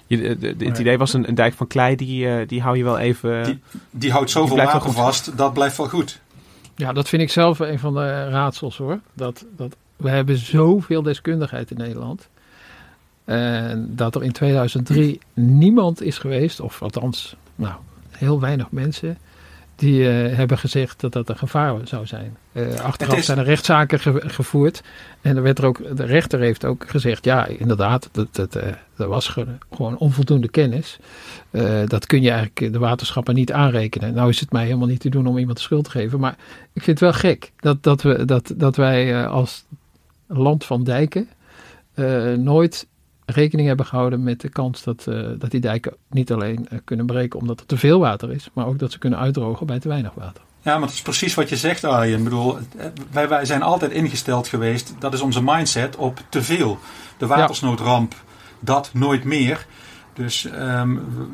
[0.07, 2.77] Je, de- de- de- het idee was een, een dijk van klei, die, die hou
[2.77, 3.45] je wel even...
[3.45, 6.21] Die, die houdt zoveel water vast, dat blijft wel goed.
[6.77, 9.01] Ja, dat vind ik zelf een van de raadsels hoor.
[9.15, 12.29] Dat, dat, we hebben zoveel deskundigheid in Nederland.
[13.25, 17.75] En dat er in 2003 niemand is geweest, of althans, nou,
[18.11, 19.19] heel weinig mensen,
[19.77, 22.37] die eh, hebben gezegd dat dat een gevaar zou zijn.
[22.53, 24.83] Eh, achteraf is- zijn er rechtszaken ge- gevoerd.
[25.21, 28.69] En er werd er ook, de rechter heeft ook gezegd, ja, inderdaad, dat, dat, eh,
[28.97, 30.99] er was ge- gewoon onvoldoende kennis.
[31.51, 34.15] Eh, dat kun je eigenlijk de waterschappen niet aanrekenen.
[34.15, 36.21] Nou is het mij helemaal niet te doen om iemand de schuld te geven.
[36.21, 36.37] Maar
[36.73, 39.65] ik vind het wel gek dat, dat, we, dat, dat wij eh, als
[40.39, 41.29] land van dijken
[41.95, 42.87] eh, nooit
[43.25, 47.07] rekening hebben gehouden met de kans dat, eh, dat die dijken niet alleen eh, kunnen
[47.07, 49.89] breken omdat er te veel water is, maar ook dat ze kunnen uitdrogen bij te
[49.89, 50.43] weinig water.
[50.61, 52.19] Ja, maar het is precies wat je zegt, Arjen.
[52.19, 52.59] Ik bedoel,
[53.11, 56.79] wij, wij zijn altijd ingesteld geweest, dat is onze mindset, op te veel.
[57.17, 58.15] De watersnoodramp,
[58.61, 59.67] dat nooit meer.
[60.15, 61.27] Dus ehm, we,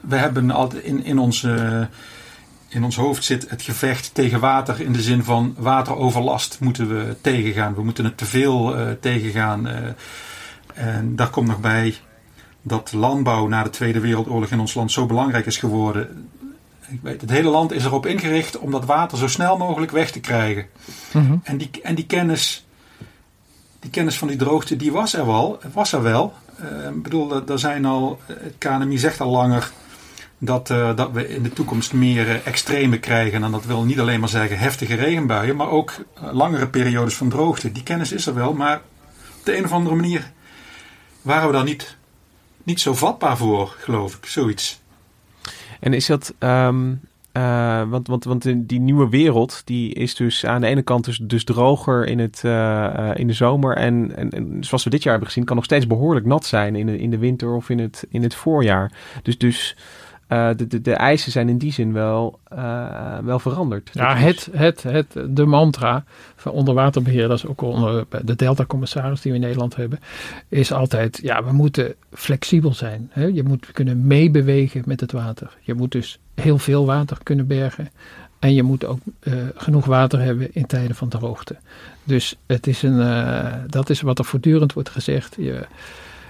[0.00, 1.88] we hebben altijd in, in, onze,
[2.68, 7.16] in ons hoofd zit het gevecht tegen water in de zin van wateroverlast moeten we
[7.20, 7.74] tegengaan.
[7.74, 9.66] We moeten het te veel eh, tegengaan.
[9.68, 9.76] eh.
[10.74, 11.94] en daar komt nog bij
[12.62, 16.28] dat landbouw na de Tweede Wereldoorlog in ons land zo belangrijk is geworden.
[16.88, 20.10] Ik weet, het hele land is erop ingericht om dat water zo snel mogelijk weg
[20.10, 20.66] te krijgen.
[21.42, 22.66] En, die, en die kennis,
[23.80, 25.58] die kennis van die droogte, die was er wel.
[25.72, 26.34] Was er wel.
[26.56, 29.70] Eh, ik bedoel, er- er zijn al, het KNMI zegt al langer
[30.38, 33.44] dat, eh, dat we in de toekomst meer eh, extreme krijgen.
[33.44, 37.28] En dat wil niet alleen maar zeggen heftige regenbuien, maar ook eh, langere periodes van
[37.28, 37.72] droogte.
[37.72, 38.76] Die kennis is er wel, maar
[39.38, 40.32] op de een of andere manier
[41.22, 41.96] waren we daar niet,
[42.62, 44.26] niet zo vatbaar voor, geloof ik.
[44.26, 44.80] Zoiets.
[45.80, 46.34] En is dat...
[46.38, 51.18] eh, want, want, want die nieuwe wereld, die is dus aan de ene kant dus,
[51.22, 52.42] dus droger in, het,
[53.14, 53.76] in de zomer.
[53.76, 56.76] En, en, en zoals we dit jaar hebben gezien, kan nog steeds behoorlijk nat zijn
[56.76, 58.92] in de, in de winter of in het, in het voorjaar.
[59.22, 59.76] Dus, dus
[60.28, 63.90] eh, de, de, de eisen zijn in die zin wel, eh, wel veranderd.
[63.92, 64.82] Ja, Dat is- het, het,
[65.14, 66.04] het, de mantra
[66.36, 70.00] van onderwaterbeheerders, ook onder de Delta-commissaris die we in Nederland hebben,
[70.48, 73.10] is altijd, ja, we moeten flexibel zijn.
[73.12, 73.24] Hè?
[73.24, 75.56] Je moet kunnen meebewegen met het water.
[75.60, 77.88] Je moet dus heel veel water kunnen bergen.
[78.38, 81.56] En je moet ook eh, genoeg water hebben in tijden van droogte.
[82.04, 82.98] Dus het is een,
[83.66, 85.36] dat is wat er voortdurend wordt gezegd.
[85.38, 85.66] Je,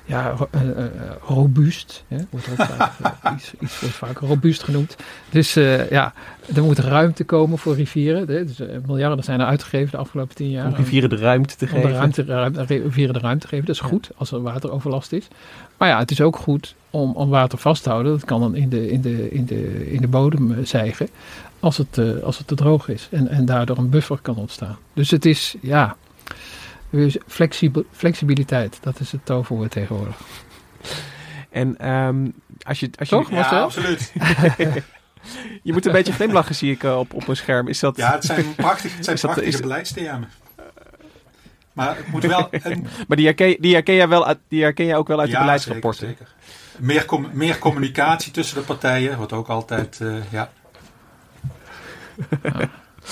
[0.09, 0.91] ja, ro- eh, eh,
[1.27, 2.05] robuust.
[2.09, 2.93] Hè, wordt er ook vaak,
[3.23, 4.97] eh, iets, iets wordt vaak robuust genoemd.
[5.31, 6.13] Dus eh, ja,
[6.55, 8.21] er moet ruimte komen voor rivieren.
[8.29, 10.67] Hè, Dus, eh, miljarden zijn er uitgegeven de afgelopen tien jaar.
[10.67, 11.93] Om rivieren de ruimte te Om de geven.
[11.97, 13.67] ruimte, ruimte, rivieren de ruimte te geven.
[13.67, 15.29] Dat is goed als er wateroverlast is.
[15.77, 18.13] Maar ja, het is ook goed om, om water vast te houden.
[18.13, 21.09] Dat kan dan in de, in de, in de, in de bodem eh, zijgen
[21.61, 23.09] als het, eh, als het te droog is.
[23.11, 24.77] En, en daardoor een buffer kan ontstaan.
[24.93, 25.97] Dus het is, ja,
[26.91, 28.79] dus flexibel, flexibiliteit.
[28.81, 30.17] Dat is het toverwoord tegenwoordig.
[31.51, 32.29] En ehm,
[32.63, 33.29] als je, als je, Toch?
[33.31, 33.63] Was Ja, dat?
[33.63, 34.13] absoluut.
[35.63, 37.69] je moet een beetje glimlachen, zie ik eh, op, op een scherm.
[37.69, 40.29] Is dat, Ja, het zijn, prachtig, het zijn Is dat- prachtige is- beleidstermen.
[41.73, 42.49] Maar het moet wel...
[42.51, 45.31] een- Maar die herken, die, herken jij wel uit, die herken jij ook wel uit
[45.31, 46.07] de beleidsrapporten?
[46.09, 46.87] Zeker, zeker.
[46.87, 50.01] Meer, com- meer communicatie tussen de partijen wordt ook altijd...
[50.01, 50.51] eh, ja.
[52.43, 52.51] Ja,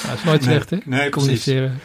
[0.09, 0.79] dat is nooit slecht, hè?
[0.85, 1.45] Nee, precies.
[1.45, 1.81] Communiceren.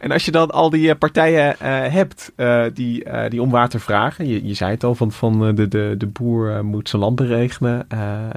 [0.00, 3.80] En als je dan al die eh, partijen eh, hebt eh, die, die om water
[3.80, 4.28] vragen.
[4.28, 7.86] Je, je zei het al, van, van de, de, de boer moet zijn land beregenen.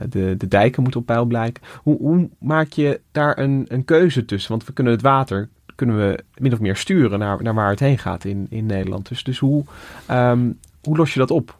[0.10, 1.64] de, de dijken moeten op peil blijken.
[1.84, 4.52] Hoe, hoe maak je daar een, een keuze tussen?
[4.52, 7.80] Want we kunnen het water kunnen we min of meer sturen naar, naar waar het
[7.80, 9.08] heen gaat in, in Nederland.
[9.08, 9.64] Dus, dus hoe,
[10.06, 10.52] ehm,
[10.84, 11.58] hoe los je dat op?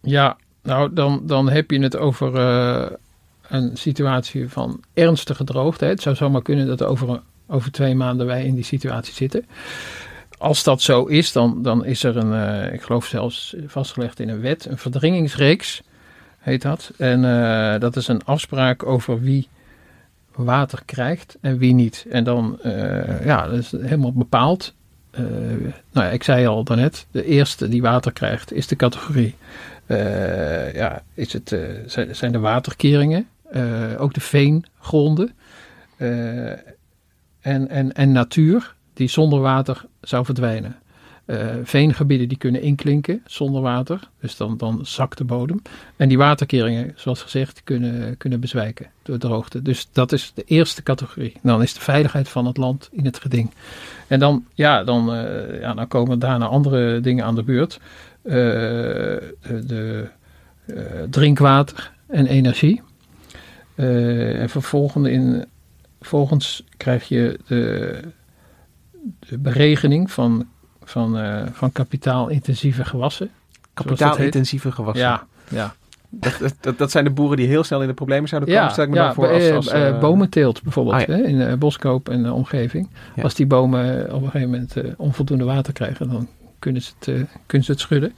[0.00, 2.36] Ja, nou dan, dan heb je het over
[3.48, 5.84] een situatie van ernstige droogte.
[5.84, 9.46] Het zou zomaar kunnen dat over, over twee maanden wij in die situatie zitten.
[10.38, 12.32] Als dat zo is, dan, dan is er een,
[12.64, 15.82] eh, ik geloof zelfs vastgelegd in een wet, een verdringingsreeks
[16.38, 16.90] heet dat.
[16.98, 19.48] En eh, dat is een afspraak over wie
[20.34, 22.06] water krijgt en wie niet.
[22.10, 24.74] En dan, eh, ja, dat is helemaal bepaald.
[25.92, 29.34] Nou ja, ik zei al daarnet, de eerste die water krijgt is de categorie
[30.74, 31.56] ja, is het,
[32.10, 33.28] zijn- de waterkeringen,
[33.98, 35.32] ook de veengronden
[35.96, 36.52] eh,
[37.46, 40.76] en, en, en natuur die zonder water zou verdwijnen.
[41.24, 45.62] Eh, veengebieden die kunnen inklinken zonder water, dus dan, dan zakt de bodem.
[45.96, 49.62] En die waterkeringen, zoals gezegd, kunnen, kunnen bezwijken door droogte.
[49.62, 51.32] Dus dat is de eerste categorie.
[51.42, 53.50] Dan is de veiligheid van het land in het geding.
[54.06, 57.80] En dan, ja, dan, eh, ja, dan komen daarna andere dingen aan de beurt.
[58.22, 58.32] Eh,
[59.66, 60.08] de,
[61.10, 62.82] drinkwater en energie.
[63.74, 65.46] En vervolgens, in,
[65.98, 68.00] vervolgens krijg je de,
[69.18, 70.46] de beregening van,
[70.84, 73.30] van, eh, van kapitaalintensieve gewassen.
[73.74, 75.04] Kapitaalintensieve gewassen.
[75.04, 75.74] Ja, ja.
[76.60, 78.66] Dat, dat- zijn de boeren die heel snel in de problemen zouden komen.
[78.66, 81.14] Ja, stel ik me ja dan voor als, eh, als, eh, bomenteelt bijvoorbeeld ah, ja.
[81.14, 82.88] hè, in Boskoop en de omgeving.
[83.14, 83.22] Ja.
[83.22, 86.28] Als die bomen op een gegeven moment onvoldoende water krijgen, dan
[86.58, 88.14] kunnen ze het, kunnen ze het schudden.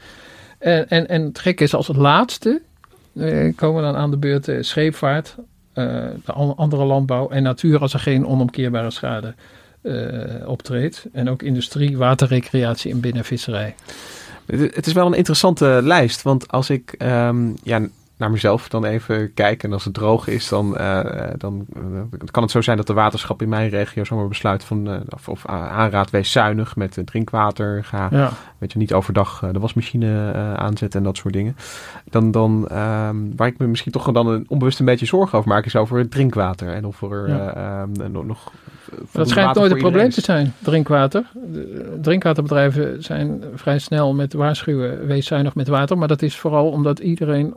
[0.58, 2.62] En, en, en het gekke is, als het laatste
[3.56, 5.36] komen dan aan de beurt scheepvaart,
[6.24, 9.34] de an- andere landbouw en natuur als er geen onomkeerbare schade
[9.82, 11.06] eh, optreedt.
[11.12, 13.74] En ook industrie, waterrecreatie en binnenvisserij.
[14.46, 17.86] Het het is wel een interessante lijst, want als ik ehm, ja,
[18.18, 21.00] naar mezelf dan even kijk en als het droog is, dan, eh,
[21.36, 21.80] dan eh,
[22.30, 25.28] kan het zo zijn dat de waterschap in mijn regio zomaar besluit van, eh, of,
[25.28, 29.58] of aanraad wees zuinig met eh, drinkwater, ga Ja, weet je, niet overdag eh, de
[29.58, 31.56] wasmachine eh, aanzetten en dat soort dingen.
[32.10, 35.50] Dan, dan ehm, waar ik me misschien toch dan een, onbewust een beetje zorgen over
[35.50, 37.52] maak, is over het drinkwater en of er Ja.
[37.54, 38.52] eh, ehm, nog, nog
[39.12, 41.30] dat schijnt nooit een probleem te zijn, drinkwater.
[41.34, 45.98] De drinkwaterbedrijven zijn vrij snel met waarschuwen, wees zuinig met water.
[45.98, 47.54] Maar dat is vooral omdat iedereen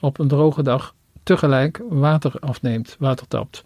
[0.00, 3.64] op een droge dag tegelijk water afneemt, water tapt.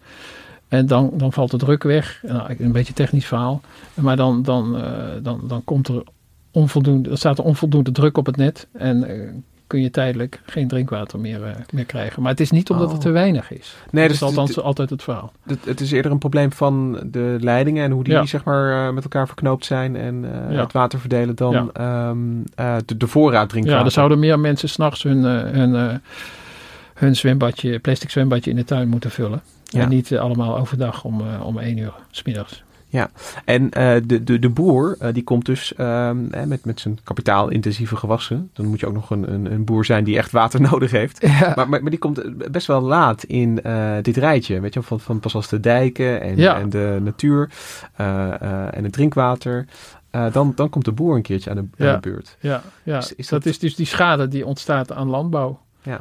[0.68, 2.22] En dan, dan valt de druk weg.
[2.26, 3.60] Nou, een beetje technisch verhaal.
[3.94, 6.02] Maar dan, dan, eh, dan, dan komt er
[6.50, 8.66] onvoldoende, staat er onvoldoende druk op het net.
[8.72, 9.28] En eh,
[9.68, 12.22] kun je tijdelijk geen drinkwater meer, eh, meer krijgen.
[12.22, 12.92] Maar het is niet omdat Oh.
[12.92, 13.76] het te weinig is.
[13.90, 15.32] Nee, dat dus is althans altijd het verhaal.
[15.46, 18.26] Het, het is eerder een probleem van de leidingen en hoe die Ja.
[18.26, 20.60] zeg maar eh, met elkaar verknoopt zijn en eh, Ja.
[20.60, 21.66] het water verdelen dan Ja.
[21.72, 22.18] ehm,
[22.54, 23.78] eh, de, de voorraad drinkwater.
[23.80, 26.00] Ja, er zouden meer mensen s'nachts hun, hun,
[26.94, 29.42] hun zwembadje, plastic zwembadje in de tuin moeten vullen.
[29.72, 32.62] En niet allemaal overdag om, om één uur, smiddags.
[33.44, 37.96] En eh, de, de, de boer, eh, die komt dus ehm, met, met zijn kapitaalintensieve
[37.96, 38.50] gewassen.
[38.52, 41.20] Dan moet je ook nog een, een, een boer zijn die echt water nodig heeft.
[41.26, 44.60] Ja, Maar, maar, maar die komt best wel laat in eh, dit rijtje.
[44.60, 46.58] Weet je, van, van pas als de dijken en, Ja.
[46.60, 47.50] en de natuur
[47.96, 49.66] en het drinkwater.
[50.32, 51.88] dan, dan komt de boer een keertje aan de, Ja.
[51.94, 52.36] aan de beurt.
[52.40, 52.98] ja, ja.
[52.98, 53.42] Is- is dat...
[53.42, 55.60] dat- is dus die schade die ontstaat aan landbouw.
[55.82, 56.00] Ja.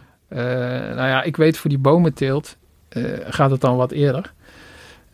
[0.96, 2.58] Nou ja, ik weet voor die bomenteelt
[3.28, 4.34] gaat het dan wat eerder.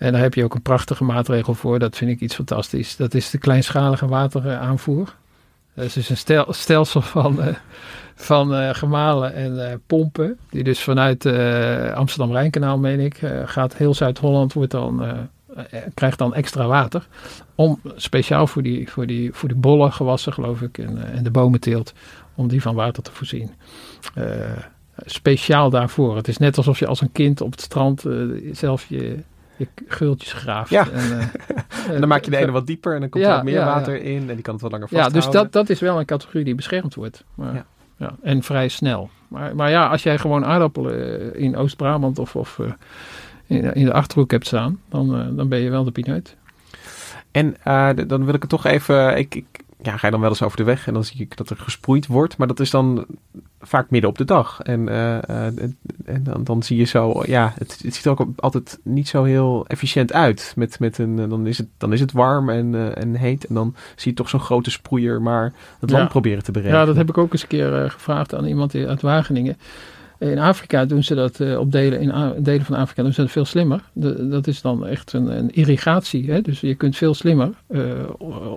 [0.03, 1.79] En daar heb je ook een prachtige maatregel voor.
[1.79, 2.95] Dat vind ik iets fantastisch.
[2.95, 5.15] Dat is de kleinschalige wateraanvoer.
[5.73, 7.55] Dat is dus een stel, stelsel van, eh,
[8.15, 10.37] van eh, gemalen en eh, pompen.
[10.49, 11.25] Die dus vanuit
[11.95, 15.03] Amsterdam-Rijnkanaal, meen ik, gaat heel Zuid-Holland, wordt dan,
[15.93, 17.07] krijgt dan extra water.
[17.55, 21.31] Om speciaal voor die, voor die, voor die bolle gewassen, geloof ik, en, en de
[21.31, 21.93] bomenteelt,
[22.35, 23.51] om die van water te voorzien.
[25.05, 26.15] Speciaal daarvoor.
[26.15, 28.05] Het is net alsof je als een kind op het strand
[28.51, 29.23] zelf je,
[29.75, 30.69] je geultjes graaft.
[30.69, 30.89] Ja.
[30.89, 31.25] En, eh,
[31.93, 33.53] En dan maak je de ene wat dieper en dan komt er Ja, wat meer
[33.53, 33.65] ja, ja.
[33.65, 35.31] water in en die kan het wat langer Ja, vasthouden.
[35.31, 37.23] dus dat, dat is wel een categorie die beschermd wordt.
[37.35, 37.65] Maar, Ja.
[37.97, 38.15] ja.
[38.21, 39.09] en vrij snel.
[39.27, 42.71] Maar, maar ja, als jij gewoon aardappelen eh, in Oost-Brabant of, of eh,
[43.47, 46.35] in, in de Achterhoek hebt staan, dan, eh, dan ben je wel de pineut.
[47.31, 49.17] En eh, dan wil ik het toch even.
[49.17, 49.45] Ik, ik
[49.83, 51.57] ja, ga je dan wel eens over de weg en dan zie ik dat er
[51.57, 52.37] gesproeid wordt.
[52.37, 53.05] Maar dat is dan
[53.61, 54.59] vaak midden op de dag.
[54.61, 55.17] En, eh,
[55.47, 55.53] eh,
[56.05, 57.23] en dan, dan zie je zo.
[57.25, 60.53] Ja, het, het ziet er ook altijd niet zo heel efficiënt uit.
[60.55, 63.45] Met, met een, eh, dan, is het, dan is het warm en, en heet.
[63.45, 66.09] En dan zie je toch zo'n grote sproeier maar het land Ja.
[66.09, 66.79] proberen te bereiken.
[66.79, 69.57] Ja, dat heb ik ook eens een keer gevraagd aan iemand uit Wageningen.
[70.29, 73.31] In Afrika doen ze dat eh, op delen, in delen van Afrika doen ze dat
[73.31, 73.81] veel slimmer.
[74.29, 76.31] Dat is dan echt een, een irrigatie.
[76.31, 76.41] Hè?
[76.41, 77.81] Dus je kunt veel slimmer eh,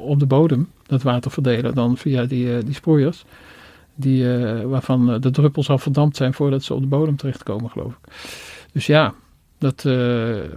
[0.01, 3.25] op de bodem dat water verdelen dan via die, eh, die sproeiers.
[3.99, 4.27] Die,
[4.65, 8.13] waarvan de druppels al verdampt zijn voordat ze op de bodem terechtkomen, geloof ik.
[8.73, 9.15] Dus ja,
[9.59, 9.85] dat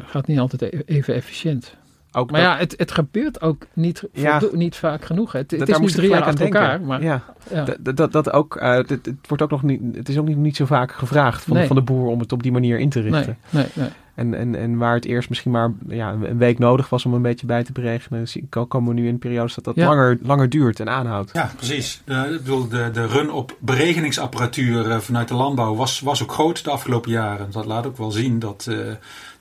[0.06, 1.76] gaat niet altijd e- even efficiënt.
[2.12, 4.41] Ook Maar dat- ja, het, het gebeurt ook niet, Ja.
[4.54, 5.32] niet vaak genoeg.
[5.32, 5.39] hè.
[5.39, 6.69] Het, is nu drie jaar achter aan elkaar.
[6.69, 6.88] denken.
[6.88, 7.24] Maar, ja.
[7.54, 7.65] ja.
[7.80, 10.38] Dat, dat, dat ook, eh, het, het wordt ook nog niet, het is ook niet,
[10.38, 11.67] niet zo vaak gevraagd van, Nee.
[11.67, 13.38] van de boer om het op die manier in te richten.
[13.50, 13.89] Nee, nee, nee.
[14.15, 17.22] En, en, en waar het eerst misschien maar ja, een week nodig was om een
[17.22, 18.28] beetje bij te beregenen,
[18.67, 19.86] komen we nu in periodes dat dat Ja.
[19.88, 21.32] langer, langer duurt en aanhoudt.
[21.34, 22.02] Ja, precies.
[22.06, 26.32] De, ik bedoel, de, de run op beregeningsapparatuur eh, vanuit de landbouw was, was ook
[26.32, 27.52] groot de afgelopen jaren.
[27.52, 28.78] Dat laat ook wel zien dat, eh,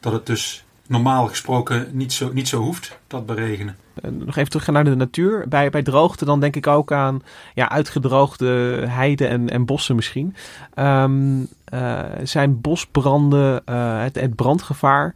[0.00, 3.77] dat het dus normaal gesproken niet zo, niet zo hoeft, dat beregenen.
[4.11, 5.48] Nog even terug naar de natuur.
[5.48, 7.22] Bij, bij droogte dan denk ik ook aan
[7.55, 8.46] ja, uitgedroogde
[8.88, 10.35] heiden en, en bossen misschien.
[10.74, 15.14] Ehm, eh, zijn bosbranden, eh, het, het brandgevaar,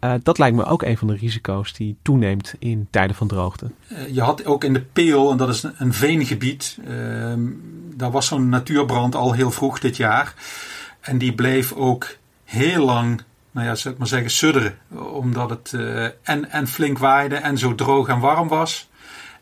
[0.00, 3.70] eh, dat lijkt me ook een van de risico's die toeneemt in tijden van droogte.
[4.10, 7.40] Je had ook in de Peel, en dat is een, een veengebied, ehm,
[7.94, 10.34] daar was zo'n natuurbrand al heel vroeg dit jaar.
[11.00, 14.78] En die bleef ook heel lang, nou ja, zou ik maar zeggen, sudderen.
[15.12, 18.88] Omdat het eh, en, en flink waaide en zo droog en warm was.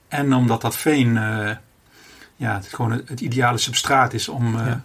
[0.09, 1.51] En omdat dat veen eh,
[2.37, 4.83] ja, het gewoon het, het ideale substraat is om, eh, Ja.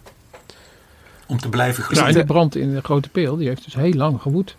[1.26, 2.06] om te blijven Ja, groeien.
[2.14, 4.56] en de brand in de Grote Peel, die heeft dus heel lang gewoed.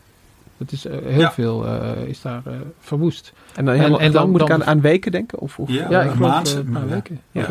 [0.58, 1.32] Dat is heel Ja.
[1.32, 2.42] veel eh, is daar
[2.80, 3.34] verwoest.
[3.56, 5.40] En dan, En- helemaal, en en dan dan- moet ik aan, aan weken denken?
[5.40, 6.54] Of, of, Ja, Ja, ik geloof
[6.88, 7.22] weken.
[7.32, 7.42] Ja.
[7.42, 7.50] Of,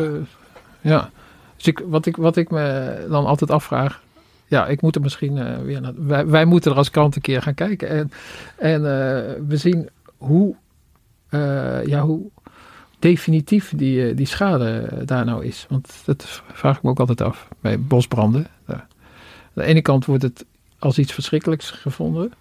[0.81, 1.09] ja.
[1.55, 4.01] Dus ik, wat, ik, wat ik me dan altijd afvraag...
[4.47, 6.27] Ja, ik moet er misschien eh, weer naar...
[6.27, 7.89] Wij, moeten er als krant een keer gaan kijken.
[7.89, 8.11] En,
[8.57, 10.55] en eh, we zien hoe,
[11.29, 12.29] eh, ja, hoe
[12.99, 15.65] definitief die, die schade daar nou is.
[15.69, 18.47] Want dat vraag ik me ook altijd af bij bosbranden.
[18.65, 18.83] Aan
[19.53, 20.45] de ene kant wordt het
[20.79, 22.31] als iets verschrikkelijks gevonden.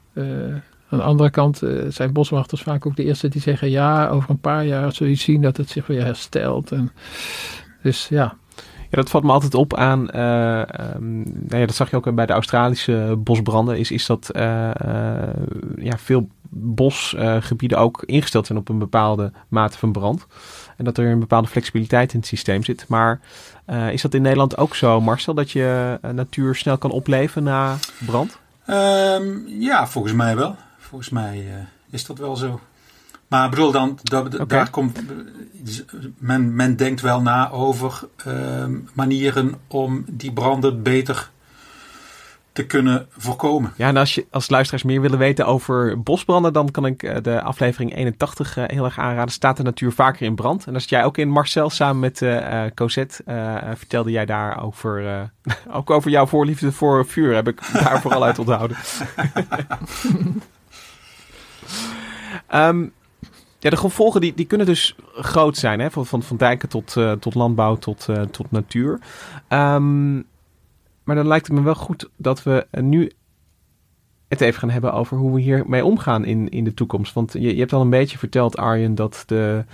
[0.88, 3.70] Aan de andere kant zijn boswachters vaak ook de eerste die zeggen...
[3.70, 6.72] ja, over een paar jaar zul je zien dat het zich weer herstelt.
[6.72, 6.92] En,
[7.82, 8.36] dus ja,
[8.94, 10.10] Dat valt me altijd op aan.
[10.10, 13.78] eh, ehm, nou ja, dat zag je ook bij de Australische bosbranden.
[13.78, 15.34] Is, is dat eh, eh,
[15.76, 20.26] ja, veel bosgebieden ook ingesteld zijn op een bepaalde mate van brand.
[20.76, 22.84] En dat er een bepaalde flexibiliteit in het systeem zit.
[22.88, 23.20] Maar
[23.90, 25.34] is dat in Nederland ook zo, Marcel?
[25.34, 27.76] Dat je natuur snel kan opleven na
[28.06, 28.38] brand?
[28.66, 30.56] Ehm, ja, volgens mij wel.
[30.78, 31.44] Volgens mij
[31.90, 32.60] is dat wel zo.
[33.34, 35.00] Maar ik bedoel dan, dat, daar komt,
[36.18, 41.30] men, men denkt wel na over ehm, manieren om die branden beter
[42.52, 43.72] te kunnen voorkomen.
[43.76, 47.16] Ja, en als, je, als luisteraars meer willen weten over bosbranden, dan kan ik eh,
[47.22, 49.32] de aflevering 81 eh, heel erg aanraden.
[49.32, 50.66] Staat de natuur vaker in brand?
[50.66, 53.22] En zit jij ook in, Marcel, samen met eh, Cosette.
[53.76, 55.30] vertelde jij daar over,
[55.78, 58.76] ook over jouw voorliefde voor vuur, heb ik daar vooral uit onthouden.
[62.46, 62.84] Ehm,
[63.64, 65.90] ja, de gevolgen die, die kunnen dus groot zijn, hè?
[65.90, 69.00] Van, van, van dijken tot, eh, tot landbouw tot, eh, tot natuur.
[69.48, 70.14] Ehm,
[71.04, 73.10] maar dan lijkt het me wel goed dat we nu
[74.28, 77.12] het even gaan hebben over hoe we hiermee omgaan in, in de toekomst.
[77.12, 79.64] Want je, je hebt al een beetje verteld, Arjen, dat, de,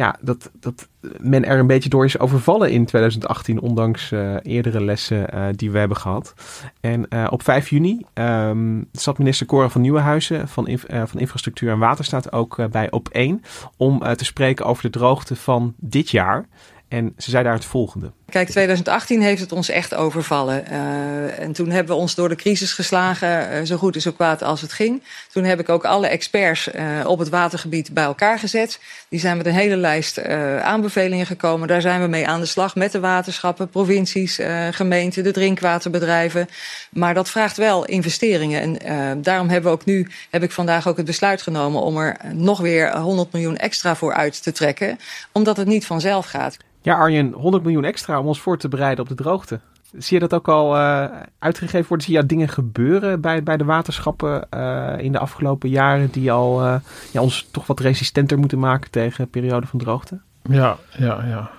[0.00, 0.88] ja, dat, dat
[1.18, 5.70] men er een beetje door is overvallen in 2018, ondanks eh, eerdere lessen eh, die
[5.70, 6.34] we hebben gehad.
[6.80, 11.78] En eh, op 5 juni ehm, zat minister Cora van Nieuwenhuizen van, van Infrastructuur en
[11.78, 13.42] Waterstaat ook bij op 1
[13.76, 16.48] om te spreken over de droogte van dit jaar.
[16.88, 18.12] En ze zei daar het volgende.
[18.30, 20.64] Kijk, 2018 heeft het ons echt overvallen.
[20.70, 24.12] Uh, en toen hebben we ons door de crisis geslagen, uh, zo goed en zo
[24.12, 25.02] kwaad als het ging.
[25.32, 28.80] Toen heb ik ook alle experts uh, op het watergebied bij elkaar gezet.
[29.08, 30.22] Die zijn met een hele lijst
[30.62, 31.68] aanbevelingen gekomen.
[31.68, 34.38] Daar zijn we mee aan de slag met de waterschappen, provincies,
[34.70, 36.48] gemeenten, de drinkwaterbedrijven.
[36.90, 38.80] Maar dat vraagt wel investeringen.
[38.80, 42.16] En daarom hebben we ook nu, heb ik vandaag ook het besluit genomen om er
[42.32, 44.98] nog weer 100 miljoen extra voor uit te trekken.
[45.32, 46.56] Omdat het niet vanzelf gaat.
[46.82, 49.60] Ja, Arjen, 100 miljoen extra om ons voor te bereiden op de droogte.
[49.98, 51.04] Zie je dat ook al uh,
[51.38, 52.06] uitgegeven worden?
[52.06, 56.64] Zie je dingen gebeuren bij, bij de waterschappen uh, in de afgelopen jaren die al
[56.64, 56.74] uh,
[57.12, 60.20] ja, ons toch wat resistenter moeten maken tegen perioden van droogte?
[60.42, 61.50] Ja, ja, ja.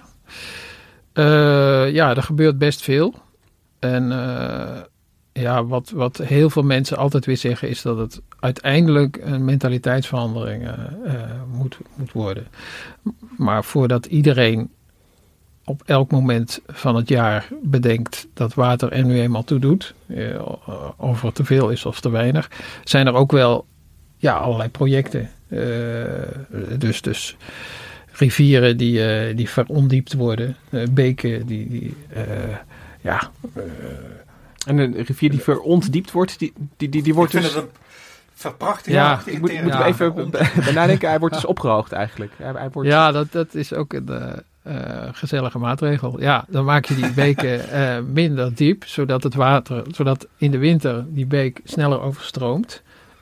[1.86, 3.14] ja, er gebeurt best veel.
[3.80, 4.10] En
[5.34, 10.70] ja, wat, wat heel veel mensen altijd weer zeggen is dat het uiteindelijk een mentaliteitsverandering
[11.52, 12.48] moet, moet worden.
[13.38, 14.70] Maar voordat iedereen
[15.66, 20.42] op elk moment van het jaar bedenkt dat water er nu eenmaal toe doet, eh,
[20.98, 22.50] of er te veel is of te weinig,
[22.84, 23.66] zijn er ook wel
[24.18, 25.30] ja, allerlei projecten.
[25.48, 25.60] Uh,
[26.78, 27.38] dus, dus
[28.12, 31.96] rivieren die, uh, die verondiept worden, uh, beken die, die
[33.02, 33.32] ja.
[34.68, 37.58] en een rivier die verontdiept wordt, die, die, die, die wordt dus...
[38.34, 38.94] Verprachtig.
[38.94, 40.30] Ja, ik moet, moet ja, even
[40.66, 41.10] bij nadenken.
[41.10, 42.32] Hij wordt dus opgehoogd eigenlijk.
[42.38, 42.90] Hij, hij wordt...
[42.90, 44.10] Ja, dat, dat is ook een,
[44.68, 44.74] uh,
[45.12, 46.22] gezellige maatregel.
[46.22, 50.58] Ja, dan maak je die beken uh, minder diep, zodat het water, zodat in de
[50.58, 52.82] winter die beek sneller overstroomt.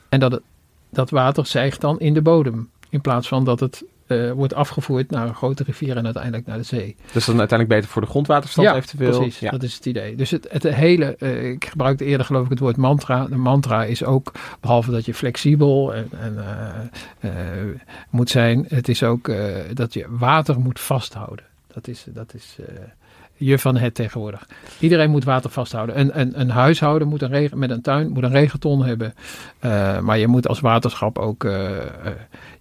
[0.09, 0.41] En dat het,
[0.89, 2.69] dat water zijgt dan in de bodem.
[2.89, 6.57] In plaats van dat het uh, wordt afgevoerd naar een grote rivier en uiteindelijk naar
[6.57, 6.95] de zee.
[7.11, 9.17] Dus dan uiteindelijk beter voor de grondwaterstand ja, eventueel?
[9.17, 9.51] Precies, ja.
[9.51, 10.15] dat is het idee.
[10.15, 13.25] Dus het, het hele, uh, ik gebruikte eerder geloof ik het woord mantra.
[13.25, 16.37] De mantra is ook, behalve dat je flexibel en, en
[17.21, 17.31] uh,
[18.09, 19.31] moet zijn, het is ook
[19.73, 21.45] dat je water moet vasthouden.
[21.73, 22.57] Dat is, dat is
[23.39, 24.47] je van het tegenwoordig.
[24.79, 25.99] Iedereen moet water vasthouden.
[25.99, 29.13] Een, een, een huishouden moet een regen, met een tuin moet een regenton hebben.
[29.65, 31.77] Uh, maar je moet als waterschap ook uh, uh,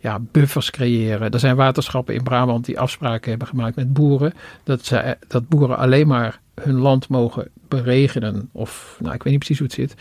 [0.00, 1.30] ja, buffers creëren.
[1.30, 4.32] Er zijn waterschappen in Brabant die afspraken hebben gemaakt met boeren.
[4.64, 8.48] Dat, ze, dat boeren alleen maar hun land mogen beregenen.
[8.52, 9.94] Of nou, ik weet niet precies hoe het zit.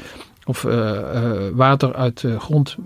[0.45, 0.61] Of
[1.53, 2.77] water uit de grond,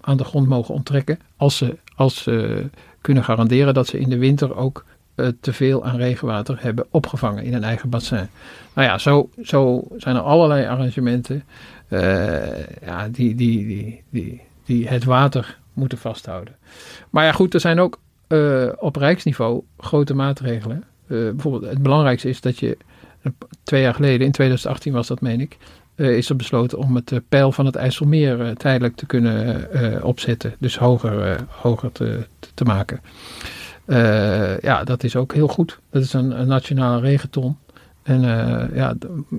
[0.00, 1.18] aan de grond mogen onttrekken.
[1.36, 2.66] Als ze, als ze
[3.00, 4.84] kunnen garanderen dat ze in de winter ook
[5.16, 8.28] uh, te veel aan regenwater hebben opgevangen in een eigen bassin.
[8.74, 11.44] Nou ja, zo, zo zijn er allerlei arrangementen
[11.88, 16.56] uh, ja, die, die, die, die, die het water moeten vasthouden.
[17.10, 17.98] Maar ja, goed, er zijn ook
[18.28, 20.84] uh, op rijksniveau grote maatregelen.
[21.06, 22.76] bijvoorbeeld, het belangrijkste is dat je
[23.62, 25.56] twee jaar geleden, in 2018 was dat, meen ik,
[25.96, 30.54] is er besloten om het pijl van het IJsselmeer tijdelijk te kunnen opzetten.
[30.58, 33.00] Dus hoger, hoger te, te maken.
[33.92, 35.78] Uh, ja, dat is ook heel goed.
[35.90, 37.58] Dat is een, een nationale regenton.
[38.02, 38.94] En uh, ja,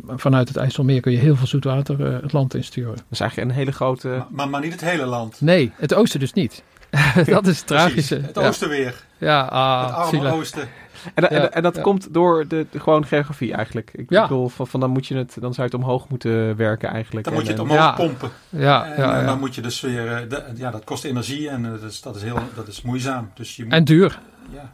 [0.08, 2.96] vanuit het IJsselmeer kun je heel veel zoetwater uh, het land insturen.
[2.96, 4.08] Dat is eigenlijk een hele grote...
[4.08, 5.42] Maar, maar, maar niet het hele land?
[5.42, 6.64] Nee, het oosten dus niet.
[7.26, 8.20] dat is het tragische.
[8.22, 8.76] Het oosten ja.
[8.76, 9.04] weer.
[9.18, 10.32] Ja, ah, het arme zielig.
[10.32, 10.68] oosten.
[11.14, 11.82] En, en, en dat ja.
[11.82, 13.92] komt door de, de, gewoon geografie eigenlijk.
[13.94, 14.22] Ik ja.
[14.22, 17.26] bedoel, van, van, dan moet je het, dan zou je het omhoog moeten werken eigenlijk.
[17.26, 18.30] Dan moet je het omhoog pompen.
[18.50, 21.82] Ja, en, en dan moet je dus weer, de, ja, dat kost energie en dat
[21.82, 23.32] is, dat is heel, dat is moeizaam.
[23.34, 24.20] Dus je moet, en duur.
[24.52, 24.72] Ja.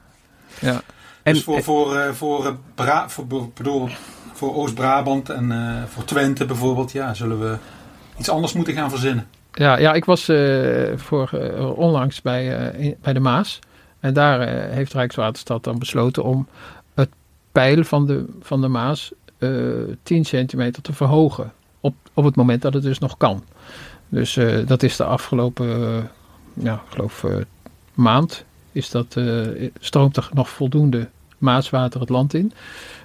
[0.60, 0.82] ja.
[1.24, 3.90] Dus en, voor, voor, uh, voor, Bra voor, bedoel,
[4.34, 7.58] voor Oost-Brabant en uh, voor Twente bijvoorbeeld, ja, zullen we
[8.18, 9.28] iets anders moeten gaan verzinnen.
[9.54, 11.30] Ja, ja ik was uh, voor,
[11.76, 13.60] onlangs bij, in, bij de Maas.
[14.00, 16.48] En daar heeft Rijkswaterstaat dan besloten om
[16.94, 17.10] het
[17.52, 19.12] peil van de, van de Maas
[20.04, 21.54] 10 centimeter te verhogen.
[21.80, 23.44] Op, op het moment dat het dus nog kan.
[24.10, 25.68] Dus dat is de afgelopen,
[26.54, 27.26] ja, ik geloof
[27.94, 31.08] maand is dat, uh, stroomt er nog voldoende
[31.38, 32.52] maaswater het land in.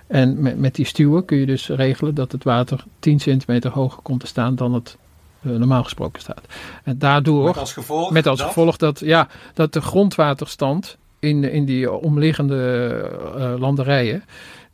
[0.06, 4.02] En met, met die stuwen kun je dus regelen dat het water 10 centimeter hoger
[4.02, 4.96] komt te staan dan het
[5.42, 6.42] uh, normaal gesproken staat.
[6.84, 8.48] En daardoor, met als gevolg, met als dat?
[8.48, 14.24] gevolg dat, ja, dat de grondwaterstand in, in die omliggende uh, landerijen,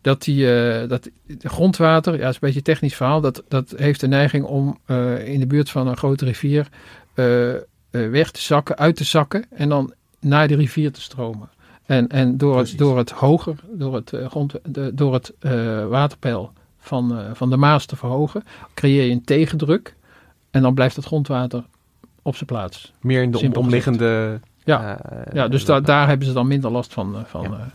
[0.01, 3.75] dat, die, uh, dat de grondwater, ja, is een beetje een technisch verhaal, dat, dat
[3.77, 4.79] heeft de neiging om
[5.25, 6.69] in de buurt van een grote rivier
[7.91, 11.49] weg te zakken, uit te zakken en dan naar de rivier te stromen.
[11.87, 15.87] En, en door, het, door het hoger, door het, uh, grond, de, door het uh,
[15.87, 18.45] waterpeil van, uh, van de Maas te verhogen,
[18.75, 19.95] creëer je een tegendruk.
[20.51, 21.65] En dan blijft het grondwater
[22.23, 22.93] op zijn plaats.
[23.01, 24.41] Meer in de Simpel omliggende...
[24.65, 24.99] Ja,
[25.33, 27.25] ja dus da daar hebben ze dan minder last van.
[27.27, 27.73] van ja.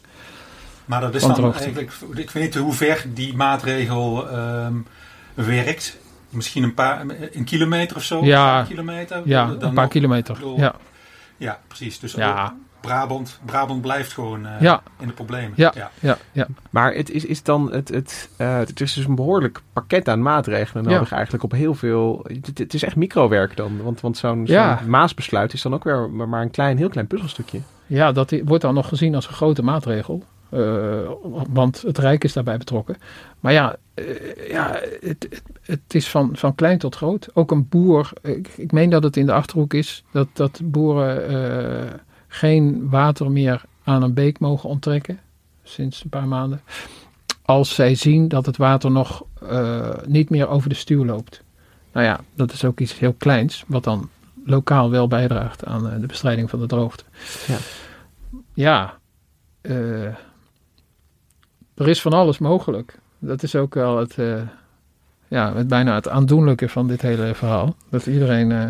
[0.85, 1.63] maar dat is dan droogte.
[1.63, 4.85] eigenlijk, ik weet niet hoe ver die maatregel um,
[5.33, 5.97] werkt.
[6.29, 8.25] Misschien een paar, een kilometer of zo?
[8.25, 9.21] Ja, een kilometer?
[9.25, 10.33] ja een paar nog, kilometer.
[10.33, 10.75] Bedoel, ja.
[11.37, 11.99] Ja, precies.
[11.99, 14.81] Dus ja, Brabant, Brabant blijft gewoon eh, Ja.
[14.99, 15.51] in de problemen.
[15.55, 16.47] Ja, ja, ja.
[16.69, 20.21] Maar het is, is dan het, het, eh, het is dus een behoorlijk pakket aan
[20.21, 20.89] maatregelen Ja.
[20.89, 22.25] nodig eigenlijk op heel veel.
[22.27, 24.79] Het, het is echt microwerk dan, want, want zo'n zo'n Ja.
[24.87, 27.59] Maasbesluit is dan ook weer maar maar een klein, heel klein puzzelstukje.
[27.87, 30.23] Ja, dat wordt dan nog gezien als een grote maatregel.
[30.49, 31.09] Eh,
[31.49, 32.97] want het Rijk is daarbij betrokken.
[33.39, 37.29] Maar ja, eh, ja het, het, het is van, van klein tot groot.
[37.33, 41.27] Ook een boer, ik, ik meen dat het in de Achterhoek is, dat, dat boeren
[41.27, 41.93] eh,
[42.27, 45.19] geen water meer aan een beek mogen onttrekken.
[45.63, 46.61] Sinds een paar maanden.
[47.41, 49.23] Als zij zien dat het water nog
[50.05, 51.43] niet meer over de stuw loopt.
[51.91, 54.09] Nou ja, dat is ook iets heel kleins, wat dan
[54.45, 57.03] lokaal wel bijdraagt aan de bestrijding van de droogte.
[57.47, 57.57] Ja.
[58.53, 58.97] Ja,
[61.75, 62.97] er is van alles mogelijk.
[63.19, 64.41] Dat is ook wel het, eh,
[65.27, 67.75] ja, het bijna het aandoenlijke van dit hele verhaal.
[67.89, 68.69] Dat iedereen, eh,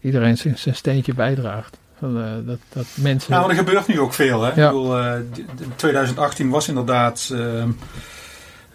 [0.00, 1.78] iedereen zijn, zijn steentje bijdraagt.
[1.98, 3.32] Van, eh, dat, dat mensen...
[3.32, 4.42] Nou, er gebeurt nu ook veel.
[4.42, 4.48] Hè?
[4.54, 4.66] Ja.
[4.66, 7.70] Ik bedoel, eh, d- d- 2018 was inderdaad, ehm,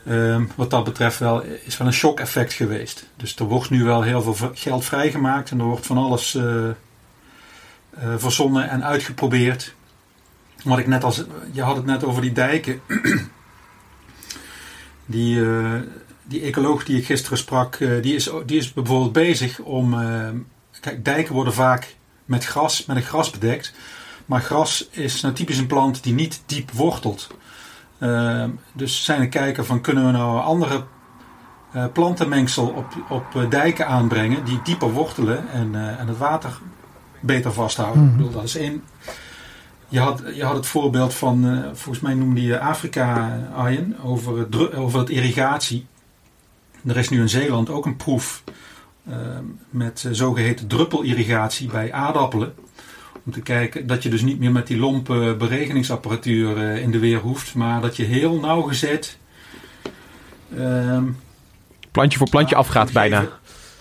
[0.05, 3.05] ehm, wat dat betreft, wel, is wel een shock-effect geweest.
[3.15, 8.13] Dus er wordt nu wel heel veel geld vrijgemaakt en er wordt van alles eh,
[8.17, 9.73] verzonnen en uitgeprobeerd.
[10.63, 12.79] Wat ik net als, je had het net over die dijken.
[15.07, 15.81] die, eh,
[16.27, 20.01] die ecoloog die ik gisteren sprak, eh, die, is, die is bijvoorbeeld bezig om.
[20.01, 20.29] eh,
[20.79, 21.95] kijk, dijken worden vaak
[22.25, 23.73] met gras, met een gras bedekt.
[24.25, 27.27] Maar gras is nou typisch een plant die niet diep wortelt.
[27.99, 30.83] Ehm, dus zijn er kijken van kunnen we nou andere
[31.71, 36.59] eh, plantenmengsel op, op dijken aanbrengen die dieper wortelen en, en het water
[37.19, 38.03] beter vasthouden.
[38.03, 38.11] Mhm.
[38.11, 38.83] Ik bedoel, dat is één.
[39.89, 43.95] Je had, je had het voorbeeld van, eh, volgens mij noemde je Afrika, eh, Arjen,
[44.03, 45.85] over, het over het irrigatie.
[46.85, 48.43] Er is nu in Zeeland ook een proef
[49.09, 49.15] eh,
[49.69, 52.53] met eh, zogeheten druppelirrigatie bij aardappelen.
[53.25, 57.19] Om te kijken dat je dus niet meer met die lompe beregeningsapparatuur in de weer
[57.19, 59.17] hoeft, maar dat je heel nauwgezet
[60.57, 61.03] ehm,
[61.91, 63.27] Plantje voor plantje afgaat bijna.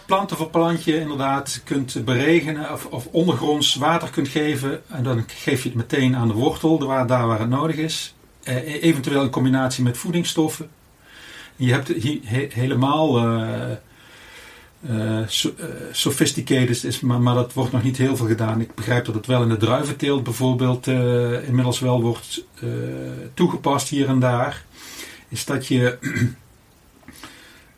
[0.07, 4.83] Planten voor plantje inderdaad kunt beregenen of, of ondergronds water kunt geven.
[4.89, 8.15] En dan geef je het meteen aan de wortel, daar waar het nodig is.
[8.43, 10.69] Eh, eventueel in combinatie met voedingsstoffen.
[11.57, 13.71] Je hebt hier he- helemaal eh,
[15.93, 18.61] sophisticated, is, maar, maar dat wordt nog niet heel veel gedaan.
[18.61, 20.87] Ik begrijp dat het wel in de druiventeelt bijvoorbeeld
[21.47, 22.45] inmiddels wel wordt
[23.35, 24.65] toegepast hier en daar.
[25.29, 25.99] Is dat je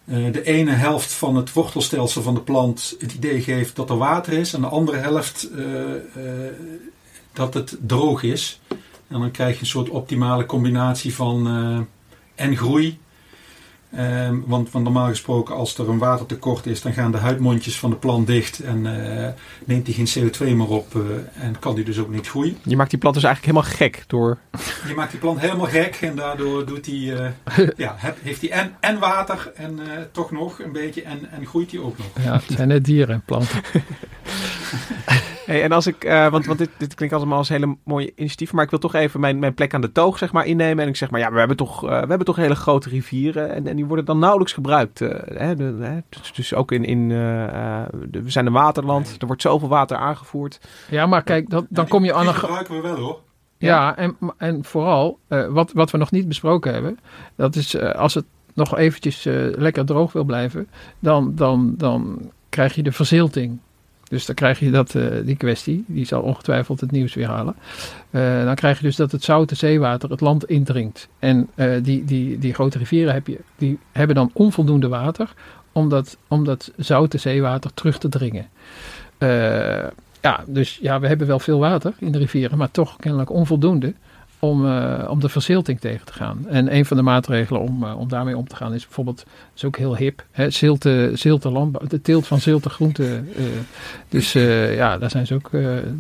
[0.09, 4.33] de ene helft van het wortelstelsel van de plant het idee geeft dat er water
[4.33, 6.01] is, en de andere helft eh, eh,
[7.33, 8.61] dat het droog is.
[9.09, 12.99] En dan krijg je een soort optimale combinatie van eh, en groei.
[13.97, 17.91] Ehm, want, want normaal gesproken, als er een watertekort is, dan gaan de huidmondjes van
[17.91, 18.87] de plant dicht en
[19.23, 19.29] eh,
[19.65, 22.57] neemt hij geen CO2 meer op eh, en kan die dus ook niet groeien.
[22.63, 24.39] Je maakt die plant dus eigenlijk helemaal gek door...
[24.89, 27.15] Je maakt die plant helemaal gek en daardoor doet hij,
[27.55, 31.31] eh, ja, heb- heeft hij en, en water en eh, toch nog een beetje en,
[31.31, 32.07] en groeit hij ook nog.
[32.25, 33.61] Ja, het zijn net dieren en planten.
[35.47, 38.57] Hey, en als ik, eh, want, want dit, dit klinkt allemaal als hele mooie initiatieven,
[38.57, 40.83] maar ik wil toch even mijn, mijn plek aan de toog zeg maar, innemen.
[40.83, 43.55] En ik zeg maar, ja, we hebben toch, eh, we hebben toch hele grote rivieren
[43.55, 45.01] en, en die worden dan nauwelijks gebruikt.
[45.01, 49.27] eh, hè, de, hè, dus, dus ook in, in de- we zijn een waterland, er
[49.27, 50.61] wordt zoveel water aangevoerd.
[50.91, 52.35] Ja, maar kijk, dat, dan Ja, kom je aan die een...
[52.39, 53.19] gebruiken we wel hoor.
[53.59, 56.99] Ja, en, en vooral, eh, wat, wat we nog niet besproken hebben,
[57.37, 59.25] dat is als het nog eventjes
[59.57, 63.59] lekker droog wil blijven, dan, dan, dan krijg je de verzilting.
[64.09, 67.57] Dus dan krijg je dat, eh, die kwestie, die zal ongetwijfeld het nieuws weer halen.
[68.11, 71.09] Eh, dan krijg je dus dat het zoute zeewater het land indringt.
[71.19, 75.33] En eh, die, die, die grote rivieren heb je, die hebben dan onvoldoende water
[75.73, 78.47] om dat, om zoute zeewater terug te dringen.
[80.21, 83.95] Ja, dus ja, we hebben wel veel water in de rivieren, maar toch kennelijk onvoldoende
[84.39, 86.47] om, eh, om de verzilting tegen te gaan.
[86.49, 89.25] En een van de maatregelen om, eh, om daarmee om te gaan is bijvoorbeeld,
[89.55, 93.29] is ook heel hip, hè, zilte, zilte landbouw, de teelt van zilte groenten.
[93.37, 93.45] eh,
[94.09, 95.51] dus ja, daar zijn ze ook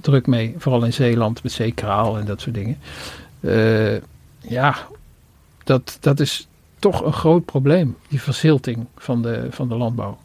[0.00, 2.78] druk mee, vooral in Zeeland met zeekraal en dat soort dingen.
[4.40, 4.76] Ja,
[5.64, 10.18] dat, dat is toch een groot probleem, die verzilting van de, van de landbouw.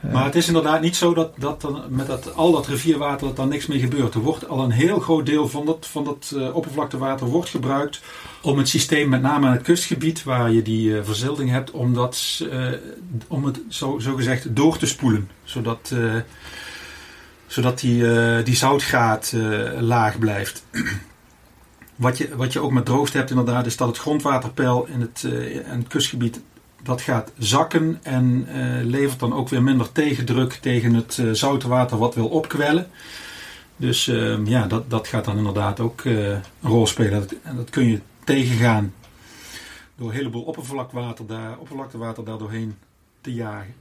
[0.00, 3.36] Maar het is inderdaad niet zo dat, dat dan met dat, al dat rivierwater dat
[3.36, 4.14] daar niks mee gebeurt.
[4.14, 8.00] Er wordt al een heel groot deel van dat, van dat eh, oppervlaktewater wordt gebruikt
[8.42, 11.94] om het systeem, met name aan het kustgebied waar je die eh, verzilting hebt, om,
[11.94, 12.66] dat, eh,
[13.28, 15.28] om het zo, gezegd door te spoelen.
[15.44, 16.14] Zodat, eh,
[17.50, 20.64] zodat die, eh, die zoutgraad eh, laag blijft.
[21.96, 25.24] Wat je, wat je ook met droogte hebt inderdaad, is dat het grondwaterpeil in het,
[25.24, 26.40] eh, in het kustgebied
[26.82, 31.68] dat gaat zakken en eh, levert dan ook weer minder tegendruk tegen het eh, zoute
[31.68, 32.88] water wat wil opkwellen.
[33.76, 37.20] Dus ehm, ja, dat, dat gaat dan inderdaad ook eh, een rol spelen.
[37.20, 38.94] Dat, en dat kun je tegengaan
[39.96, 42.76] door een heleboel oppervlakwater daar, oppervlaktewater daar doorheen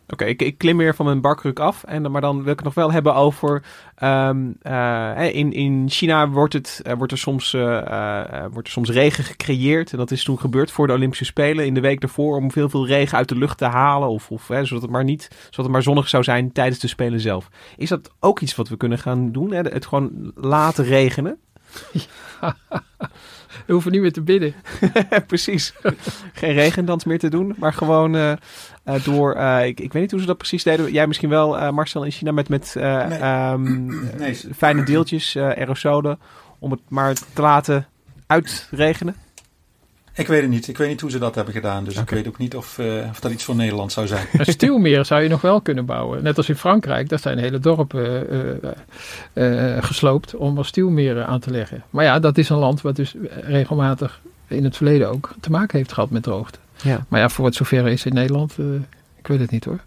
[0.07, 1.83] Oké, ik, ik klim weer van mijn barkruk af.
[1.83, 3.63] En, maar dan wil ik het nog wel hebben over.
[3.95, 8.89] ehm, eh, in, in China wordt, het, eh, wordt, er soms, eh, wordt er soms
[8.89, 9.91] regen gecreëerd.
[9.91, 12.37] En dat is toen gebeurd voor de Olympische Spelen in de week daarvoor.
[12.37, 14.09] Om veel, veel regen uit de lucht te halen.
[14.09, 17.19] Of, of, zodat, het maar niet, zodat het maar zonnig zou zijn tijdens de Spelen
[17.19, 17.49] zelf.
[17.77, 19.51] Is dat ook iets wat we kunnen gaan doen?
[19.51, 19.61] Hè?
[19.61, 21.39] Het gewoon laten regenen?
[23.65, 24.53] We hoeven niet meer te bidden.
[25.27, 25.73] precies.
[26.33, 28.31] Geen regendans meer te doen, maar gewoon eh,
[28.83, 29.33] eh, door.
[29.33, 30.91] eh, ik, ik weet niet hoe ze dat precies deden.
[30.91, 33.17] Jij misschien wel, eh, Marcel, in China met, met eh, Nee.
[33.19, 36.19] ehm, Nee, eh, fijne deeltjes, eh, aerosolen,
[36.59, 37.87] om het maar te laten
[38.27, 39.15] uitregenen.
[40.19, 40.67] Ik weet het niet.
[40.67, 41.83] Ik weet niet hoe ze dat hebben gedaan.
[41.83, 44.27] Dus ik weet ook niet of, eh, of dat iets voor Nederland zou zijn.
[44.33, 46.23] Een stuwmeer zou je nog wel kunnen bouwen.
[46.23, 48.29] Net als in Frankrijk, daar zijn hele dorpen
[49.33, 51.83] eh, eh, gesloopt om er stuwmeren aan te leggen.
[51.89, 55.77] Maar ja, dat is een land wat dus regelmatig in het verleden ook te maken
[55.77, 56.59] heeft gehad met droogte.
[56.83, 57.05] Ja.
[57.07, 58.65] Maar ja, voor wat zover is in Nederland, eh,
[59.17, 59.79] ik weet het niet hoor.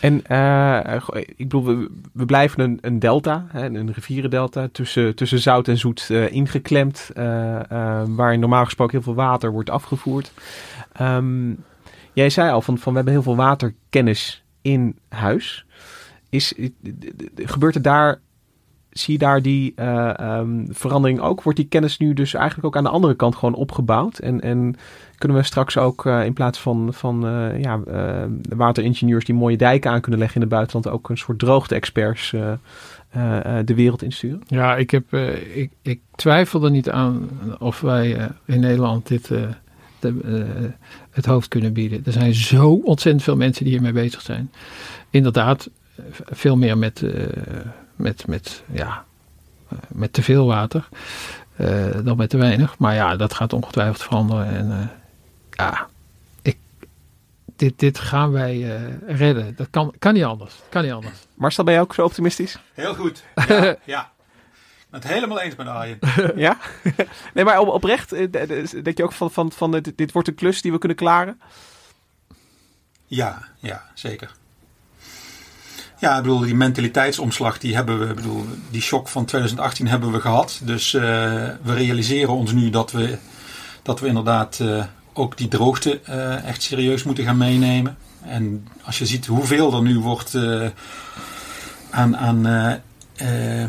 [0.00, 1.64] En eh, ik bedoel,
[2.12, 7.24] we, blijven een, een delta, een rivierendelta, tussen, tussen zout en zoet eh, ingeklemd, eh,
[8.06, 10.32] waar normaal gesproken heel veel water wordt afgevoerd.
[10.92, 11.52] Ehm,
[12.12, 15.66] jij zei al van, van we hebben heel veel waterkennis in huis.
[16.30, 16.54] Is,
[17.34, 18.20] gebeurt er daar,
[18.90, 21.42] zie je daar die eh, ehm, verandering ook?
[21.42, 24.18] Wordt die kennis nu dus eigenlijk ook aan de andere kant gewoon opgebouwd?
[24.18, 24.76] En, en
[25.18, 28.24] kunnen we straks ook eh, in plaats van, van eh, ja, eh,
[28.56, 32.34] wateringenieurs die mooie dijken aan kunnen leggen in het buitenland ook een soort droogte-experts
[33.64, 34.42] de wereld insturen?
[34.46, 35.14] Ja, ik, heb,
[35.54, 39.28] ik, ik twijfel er niet aan of wij in Nederland dit
[39.98, 40.70] de,
[41.10, 42.02] het hoofd kunnen bieden.
[42.04, 44.50] Er zijn zo ontzettend veel mensen die hiermee bezig zijn.
[45.10, 45.70] Inderdaad,
[46.30, 47.02] veel meer met,
[47.96, 49.04] met, met, ja,
[49.88, 50.88] met te veel water
[52.04, 52.78] dan met te weinig.
[52.78, 54.48] Maar ja, dat gaat ongetwijfeld veranderen.
[54.48, 54.90] En
[55.58, 55.88] ja,
[56.42, 56.58] ik,
[57.56, 59.56] dit, dit gaan wij eh, redden.
[59.56, 60.54] Dat kan, kan niet anders.
[60.68, 61.26] Kan niet anders.
[61.34, 62.58] Marcel, ben je ook zo optimistisch?
[62.74, 63.24] Heel goed.
[63.48, 64.10] Ja, ja.
[64.78, 65.98] Ik ben het helemaal eens met Arjen.
[66.46, 66.58] ja?
[67.34, 68.32] nee, maar op, oprecht, eh,
[68.82, 71.40] denk je ook van, van, van dit, dit wordt een klus die we kunnen klaren?
[73.06, 74.30] Ja, ja, zeker.
[75.98, 80.12] Ja, ik bedoel, die mentaliteitsomslag, die hebben we, ik bedoel, die shock van 2018 hebben
[80.12, 80.60] we gehad.
[80.62, 81.02] Dus eh,
[81.62, 83.18] we realiseren ons nu dat we,
[83.82, 84.84] dat we inderdaad eh,
[85.18, 87.96] ook die droogte eh, echt serieus moeten gaan meenemen.
[88.22, 90.66] En als je ziet hoeveel er nu wordt eh,
[91.90, 92.46] aan, aan,
[93.16, 93.64] eh,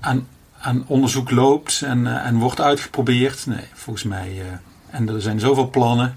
[0.00, 0.26] aan,
[0.60, 3.46] aan onderzoek loopt en, en wordt uitgeprobeerd.
[3.46, 4.42] Nee, volgens mij.
[4.90, 6.16] en er zijn zoveel plannen.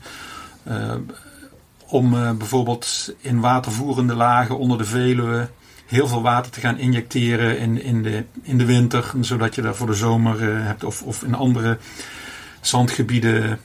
[1.86, 5.50] om bijvoorbeeld in watervoerende lagen onder de Veluwe
[5.86, 9.76] heel veel water te gaan injecteren in, in, de, in de winter, zodat je daar
[9.76, 11.78] voor de zomer hebt, of, of in andere
[12.62, 13.60] zandgebieden,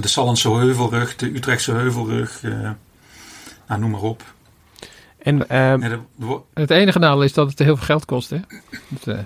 [0.00, 2.70] de Sallandse Heuvelrug, de Utrechtse Heuvelrug, eh,
[3.68, 4.22] nou, noem maar op.
[5.18, 5.48] En,
[6.16, 8.30] wo- Het enige nadeel is dat het heel veel geld kost.
[8.30, 8.38] Hè?
[8.88, 9.24] Dat, eh,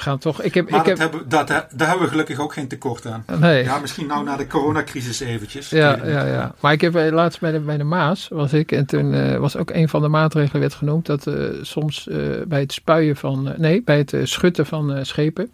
[0.00, 0.42] we gaan toch.
[0.42, 3.06] Ik heb, maar ik dat heb, hebben, dat, daar hebben we gelukkig ook geen tekort
[3.06, 3.24] aan.
[3.38, 3.64] Nee.
[3.64, 5.70] Ja, misschien nou na de coronacrisis eventjes.
[5.70, 6.54] Ja, ja, ja.
[6.60, 9.36] Maar ik heb eh, laatst bij de, bij de Maas was ik en toen eh,
[9.36, 13.16] was ook een van de maatregelen werd genoemd dat eh, soms eh, bij het spuien
[13.16, 15.50] van, nee, bij het schutten van eh, schepen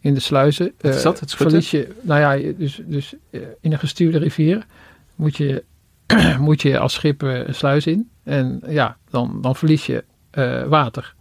[0.00, 0.72] in de sluizen.
[0.80, 1.62] Wat is dat, het schutten?
[1.62, 3.14] Verlies je, nou ja, dus, dus
[3.60, 4.66] in een gestuurde rivier
[5.14, 5.64] moet je,
[6.40, 10.62] moet je als schip eh, een sluis in en ja, dan, dan verlies je eh,
[10.62, 11.14] water.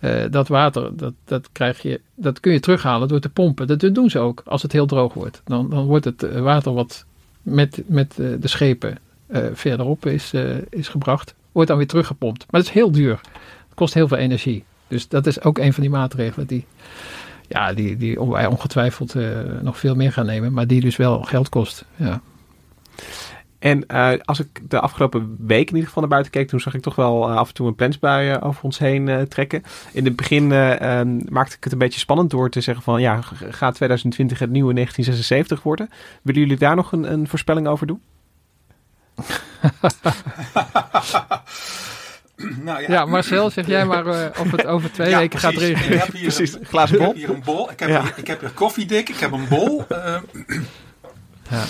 [0.00, 3.66] Eh, dat water, dat, dat, krijg je, dat kun je terughalen door te pompen.
[3.66, 5.42] Dat doen ze ook als het heel droog wordt.
[5.44, 7.04] Dan, dan wordt het eh, water wat
[7.42, 8.98] met, met eh, de schepen
[9.52, 10.32] verderop is,
[10.68, 12.38] is gebracht, wordt dan weer teruggepompt.
[12.38, 13.20] Maar dat is heel duur.
[13.68, 14.64] Het kost heel veel energie.
[14.88, 16.66] Dus dat is ook een van die maatregelen die,
[17.48, 19.14] ja, die, die wij ongetwijfeld
[19.62, 21.84] nog veel meer gaan nemen, maar die dus wel geld kost.
[21.96, 22.20] Ja.
[23.60, 26.74] En eh, als ik de afgelopen week in ieder geval naar buiten keek, toen zag
[26.74, 29.62] ik toch wel eh, af en toe een plensbui eh, over ons heen eh, trekken.
[29.92, 33.00] In het begin eh, ehm, maakte ik het een beetje spannend door te zeggen van
[33.00, 35.90] ja, gaat 2020 het nieuwe 1976 worden?
[36.22, 38.02] Willen jullie daar nog een, een voorspelling over doen?
[42.60, 45.92] Nou, Ja, Marcel, zeg jij maar eh, of het over twee Ja, weken gaat regenen.
[45.92, 47.08] Ik heb hier, Precies, een, glazen ik bol.
[47.08, 47.70] heb hier een bol.
[47.70, 48.02] Ik heb, Ja.
[48.02, 49.08] hier, ik heb hier koffiedik.
[49.08, 49.84] Ik heb een bol.
[49.88, 50.16] eh.
[51.50, 51.64] Ja.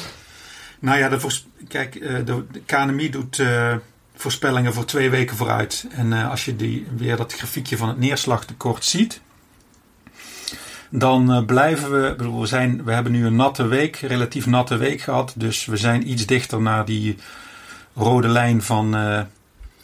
[0.81, 3.74] Nou ja, de kijk, eh, de, de KNMI doet eh,
[4.14, 5.87] voorspellingen voor twee weken vooruit.
[5.91, 9.20] En eh, als je die, weer dat grafiekje van het neerslagtekort ziet,
[10.91, 12.39] dan blijven we.
[12.39, 15.33] we, zijn, we hebben nu een natte week, relatief natte week gehad.
[15.37, 17.16] Dus we zijn iets dichter naar die
[17.95, 19.01] rode lijn van eh,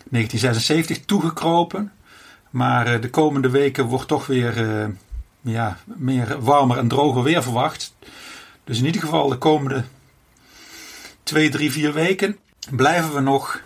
[0.09, 1.93] 1976 toegekropen.
[2.51, 4.89] Maar de komende weken wordt toch weer
[5.41, 7.95] ja, meer warmer en droger weer verwacht.
[8.65, 9.85] Dus in ieder geval de komende
[11.27, 12.39] twee, drie, vier weken
[12.71, 13.61] blijven we nog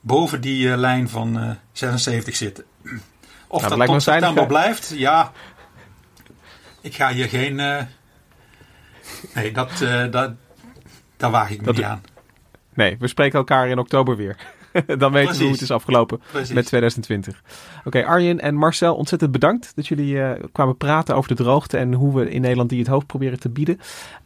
[0.00, 2.64] boven die uh, lijn van uh, 76 zitten.
[3.46, 5.32] Of nou, dat tot september blijft, ja.
[6.80, 7.58] Ik ga hier geen.
[7.58, 7.82] Uh,
[9.34, 9.70] nee, dat,
[10.10, 10.32] dat,
[11.16, 12.02] daar waag ik me dat niet aan.
[12.74, 14.36] Nee, we spreken elkaar in oktober weer.
[14.98, 16.20] Dan weten we hoe het is afgelopen
[16.52, 17.42] met 2020.
[17.84, 21.92] Oké, Arjen en Marcel, ontzettend bedankt dat jullie uh, kwamen praten over de droogte en
[21.92, 23.78] hoe we in Nederland die het hoofd proberen te bieden.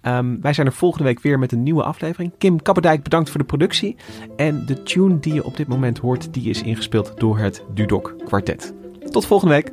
[0.03, 2.32] Um, wij zijn er volgende week weer met een nieuwe aflevering.
[2.38, 3.97] Kim Kapperdijk, bedankt voor de productie.
[4.36, 8.14] En de tune die je op dit moment hoort, die is ingespeeld door het Dudok
[8.24, 8.74] Quartet.
[9.11, 9.72] Tot volgende week.